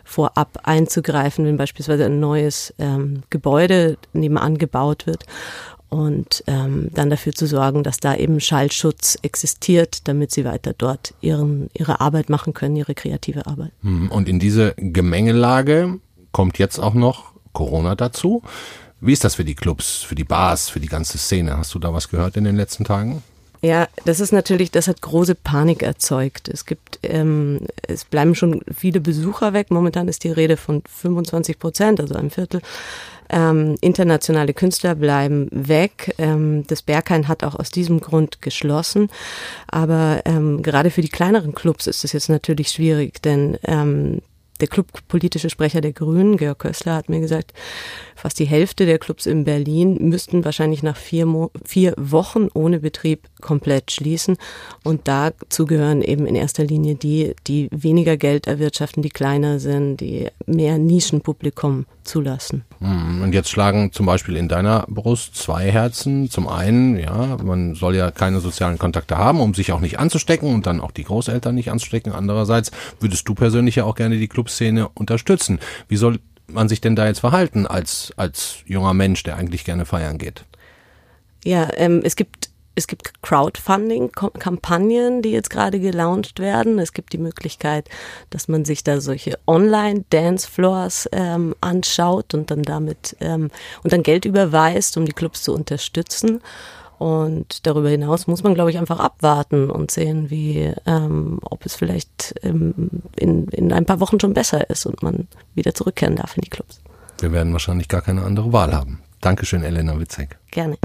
vorab 0.03 0.59
einzugreifen, 0.63 1.45
wenn 1.45 1.57
beispielsweise 1.57 2.05
ein 2.05 2.19
neues 2.19 2.73
ähm, 2.79 3.23
Gebäude 3.29 3.97
nebenan 4.13 4.57
gebaut 4.57 5.07
wird 5.07 5.25
und 5.91 6.41
ähm, 6.47 6.89
dann 6.93 7.09
dafür 7.09 7.33
zu 7.33 7.45
sorgen, 7.47 7.83
dass 7.83 7.97
da 7.97 8.15
eben 8.15 8.39
Schallschutz 8.39 9.17
existiert, 9.23 10.07
damit 10.07 10.31
sie 10.31 10.45
weiter 10.45 10.73
dort 10.77 11.13
ihren, 11.19 11.69
ihre 11.73 11.99
Arbeit 11.99 12.29
machen 12.29 12.53
können, 12.53 12.77
ihre 12.77 12.95
kreative 12.95 13.45
Arbeit. 13.45 13.73
Hm, 13.81 14.09
und 14.09 14.29
in 14.29 14.39
diese 14.39 14.73
Gemengelage 14.77 15.99
kommt 16.31 16.59
jetzt 16.59 16.79
auch 16.79 16.93
noch 16.93 17.33
Corona 17.51 17.95
dazu. 17.95 18.41
Wie 19.01 19.11
ist 19.11 19.25
das 19.25 19.35
für 19.35 19.43
die 19.43 19.55
Clubs, 19.55 19.97
für 19.97 20.15
die 20.15 20.23
Bars, 20.23 20.69
für 20.69 20.79
die 20.79 20.87
ganze 20.87 21.17
Szene? 21.17 21.57
Hast 21.57 21.73
du 21.73 21.79
da 21.79 21.93
was 21.93 22.07
gehört 22.07 22.37
in 22.37 22.45
den 22.45 22.55
letzten 22.55 22.85
Tagen? 22.85 23.21
Ja, 23.63 23.87
das 24.05 24.19
ist 24.19 24.31
natürlich, 24.31 24.71
das 24.71 24.87
hat 24.87 25.01
große 25.01 25.35
Panik 25.35 25.83
erzeugt. 25.83 26.49
Es 26.49 26.65
gibt, 26.65 26.97
ähm, 27.03 27.59
es 27.87 28.05
bleiben 28.05 28.33
schon 28.33 28.61
viele 28.75 28.99
Besucher 28.99 29.53
weg. 29.53 29.69
Momentan 29.69 30.07
ist 30.07 30.23
die 30.23 30.31
Rede 30.31 30.57
von 30.57 30.81
25 30.89 31.59
Prozent, 31.59 31.99
also 31.99 32.15
ein 32.15 32.31
Viertel. 32.31 32.61
Ähm, 33.29 33.77
internationale 33.79 34.55
Künstler 34.55 34.95
bleiben 34.95 35.47
weg. 35.51 36.15
Ähm, 36.17 36.65
das 36.67 36.81
Berghain 36.81 37.27
hat 37.27 37.43
auch 37.43 37.53
aus 37.53 37.69
diesem 37.69 37.99
Grund 37.99 38.41
geschlossen. 38.41 39.09
Aber 39.67 40.21
ähm, 40.25 40.63
gerade 40.63 40.89
für 40.89 41.01
die 41.01 41.09
kleineren 41.09 41.53
Clubs 41.53 41.85
ist 41.85 42.03
es 42.03 42.13
jetzt 42.13 42.29
natürlich 42.29 42.69
schwierig, 42.69 43.21
denn 43.21 43.59
ähm, 43.63 44.21
der 44.61 44.67
clubpolitische 44.67 45.49
Sprecher 45.49 45.81
der 45.81 45.93
Grünen, 45.93 46.37
Georg 46.37 46.59
Kössler, 46.59 46.95
hat 46.95 47.09
mir 47.09 47.19
gesagt, 47.19 47.51
fast 48.15 48.39
die 48.39 48.45
Hälfte 48.45 48.85
der 48.85 48.99
Clubs 48.99 49.25
in 49.25 49.43
Berlin 49.43 49.97
müssten 49.99 50.45
wahrscheinlich 50.45 50.83
nach 50.83 50.97
vier, 50.97 51.25
Mo 51.25 51.51
vier 51.65 51.93
Wochen 51.97 52.47
ohne 52.53 52.79
Betrieb 52.79 53.27
komplett 53.41 53.91
schließen. 53.91 54.37
Und 54.83 55.07
dazu 55.07 55.65
gehören 55.65 56.01
eben 56.01 56.25
in 56.25 56.35
erster 56.35 56.63
Linie 56.63 56.95
die, 56.95 57.35
die 57.47 57.67
weniger 57.71 58.17
Geld 58.17 58.47
erwirtschaften, 58.47 59.03
die 59.03 59.09
kleiner 59.09 59.59
sind, 59.59 59.97
die 59.97 60.27
mehr 60.45 60.77
Nischenpublikum 60.77 61.85
zulassen. 62.03 62.63
Hm, 62.79 63.21
und 63.21 63.33
jetzt 63.33 63.49
schlagen 63.49 63.91
zum 63.91 64.05
Beispiel 64.05 64.35
in 64.35 64.47
deiner 64.47 64.85
Brust 64.87 65.35
zwei 65.35 65.71
Herzen. 65.71 66.29
Zum 66.29 66.47
einen, 66.47 66.97
ja, 66.97 67.37
man 67.43 67.75
soll 67.75 67.95
ja 67.95 68.11
keine 68.11 68.39
sozialen 68.39 68.77
Kontakte 68.77 69.17
haben, 69.17 69.39
um 69.39 69.53
sich 69.53 69.71
auch 69.71 69.79
nicht 69.79 69.99
anzustecken 69.99 70.53
und 70.53 70.65
dann 70.65 70.79
auch 70.79 70.91
die 70.91 71.03
Großeltern 71.03 71.55
nicht 71.55 71.71
anzustecken. 71.71 72.13
Andererseits 72.13 72.71
würdest 72.99 73.27
du 73.27 73.33
persönlich 73.33 73.75
ja 73.75 73.85
auch 73.85 73.95
gerne 73.95 74.17
die 74.17 74.27
Clubszene 74.27 74.89
unterstützen. 74.89 75.59
Wie 75.87 75.97
soll 75.97 76.19
man 76.47 76.69
sich 76.69 76.81
denn 76.81 76.95
da 76.95 77.07
jetzt 77.07 77.19
verhalten 77.19 77.65
als, 77.65 78.13
als 78.17 78.57
junger 78.65 78.93
Mensch, 78.93 79.23
der 79.23 79.37
eigentlich 79.37 79.63
gerne 79.65 79.85
feiern 79.85 80.17
geht? 80.17 80.45
Ja, 81.43 81.69
ähm, 81.75 82.01
es 82.03 82.15
gibt 82.15 82.50
es 82.75 82.87
gibt 82.87 83.21
Crowdfunding-Kampagnen, 83.21 85.21
die 85.21 85.31
jetzt 85.31 85.49
gerade 85.49 85.79
gelauncht 85.79 86.39
werden. 86.39 86.79
Es 86.79 86.93
gibt 86.93 87.13
die 87.13 87.17
Möglichkeit, 87.17 87.89
dass 88.29 88.47
man 88.47 88.65
sich 88.65 88.83
da 88.83 89.01
solche 89.01 89.37
Online-Dancefloors 89.47 91.09
ähm, 91.11 91.55
anschaut 91.61 92.33
und 92.33 92.51
dann 92.51 92.63
damit 92.63 93.15
ähm, 93.19 93.49
und 93.83 93.91
dann 93.91 94.03
Geld 94.03 94.25
überweist, 94.25 94.97
um 94.97 95.05
die 95.05 95.13
Clubs 95.13 95.43
zu 95.43 95.53
unterstützen. 95.53 96.41
Und 96.97 97.65
darüber 97.65 97.89
hinaus 97.89 98.27
muss 98.27 98.43
man, 98.43 98.53
glaube 98.53 98.69
ich, 98.69 98.77
einfach 98.77 98.99
abwarten 98.99 99.71
und 99.71 99.89
sehen, 99.89 100.29
wie, 100.29 100.71
ähm, 100.85 101.39
ob 101.41 101.65
es 101.65 101.75
vielleicht 101.75 102.35
ähm, 102.43 103.01
in, 103.15 103.47
in 103.47 103.73
ein 103.73 103.85
paar 103.85 103.99
Wochen 103.99 104.19
schon 104.19 104.35
besser 104.35 104.69
ist 104.69 104.85
und 104.85 105.01
man 105.01 105.27
wieder 105.55 105.73
zurückkehren 105.73 106.15
darf 106.15 106.37
in 106.37 106.41
die 106.41 106.51
Clubs. 106.51 106.79
Wir 107.19 107.31
werden 107.31 107.53
wahrscheinlich 107.53 107.87
gar 107.87 108.01
keine 108.01 108.23
andere 108.23 108.53
Wahl 108.53 108.73
haben. 108.73 109.01
Dankeschön, 109.19 109.63
Elena 109.63 109.99
Witzek. 109.99 110.37
Gerne. 110.51 110.77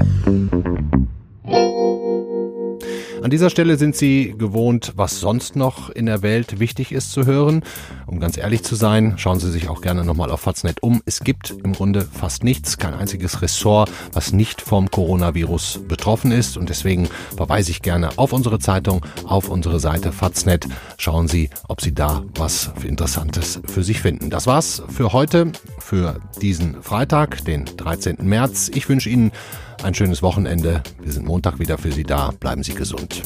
An 3.27 3.31
dieser 3.31 3.49
Stelle 3.49 3.75
sind 3.77 3.93
Sie 3.93 4.35
gewohnt, 4.37 4.93
was 4.95 5.19
sonst 5.19 5.57
noch 5.57 5.89
in 5.89 6.05
der 6.05 6.21
Welt 6.21 6.59
wichtig 6.61 6.93
ist 6.93 7.11
zu 7.11 7.25
hören. 7.25 7.61
Um 8.05 8.21
ganz 8.21 8.37
ehrlich 8.37 8.63
zu 8.63 8.75
sein, 8.75 9.15
schauen 9.17 9.41
Sie 9.41 9.51
sich 9.51 9.67
auch 9.67 9.81
gerne 9.81 10.05
nochmal 10.05 10.31
auf 10.31 10.39
Faznet 10.39 10.81
um. 10.81 11.01
Es 11.05 11.19
gibt 11.19 11.53
im 11.63 11.73
Grunde 11.73 12.03
fast 12.03 12.45
nichts, 12.45 12.77
kein 12.77 12.93
einziges 12.93 13.41
Ressort, 13.41 13.91
was 14.13 14.31
nicht 14.31 14.61
vom 14.61 14.89
Coronavirus 14.89 15.81
betroffen 15.89 16.31
ist. 16.31 16.55
Und 16.55 16.69
deswegen 16.69 17.09
verweise 17.35 17.71
ich 17.71 17.81
gerne 17.81 18.17
auf 18.17 18.31
unsere 18.31 18.59
Zeitung, 18.59 19.05
auf 19.25 19.49
unsere 19.49 19.81
Seite 19.81 20.13
Faznet. 20.13 20.65
Schauen 20.97 21.27
Sie, 21.27 21.49
ob 21.67 21.81
Sie 21.81 21.93
da 21.93 22.23
was 22.35 22.71
Interessantes 22.85 23.59
für 23.65 23.83
sich 23.83 23.99
finden. 23.99 24.29
Das 24.29 24.47
war's 24.47 24.83
für 24.87 25.11
heute, 25.11 25.51
für 25.79 26.21
diesen 26.41 26.81
Freitag, 26.81 27.43
den 27.43 27.65
13. 27.65 28.17
März. 28.21 28.71
Ich 28.73 28.87
wünsche 28.87 29.09
Ihnen 29.09 29.33
ein 29.83 29.93
schönes 29.93 30.21
Wochenende. 30.21 30.83
Wir 31.01 31.11
sind 31.11 31.25
Montag 31.25 31.59
wieder 31.59 31.77
für 31.77 31.91
Sie 31.91 32.03
da. 32.03 32.31
Bleiben 32.39 32.63
Sie 32.63 32.73
gesund. 32.73 33.21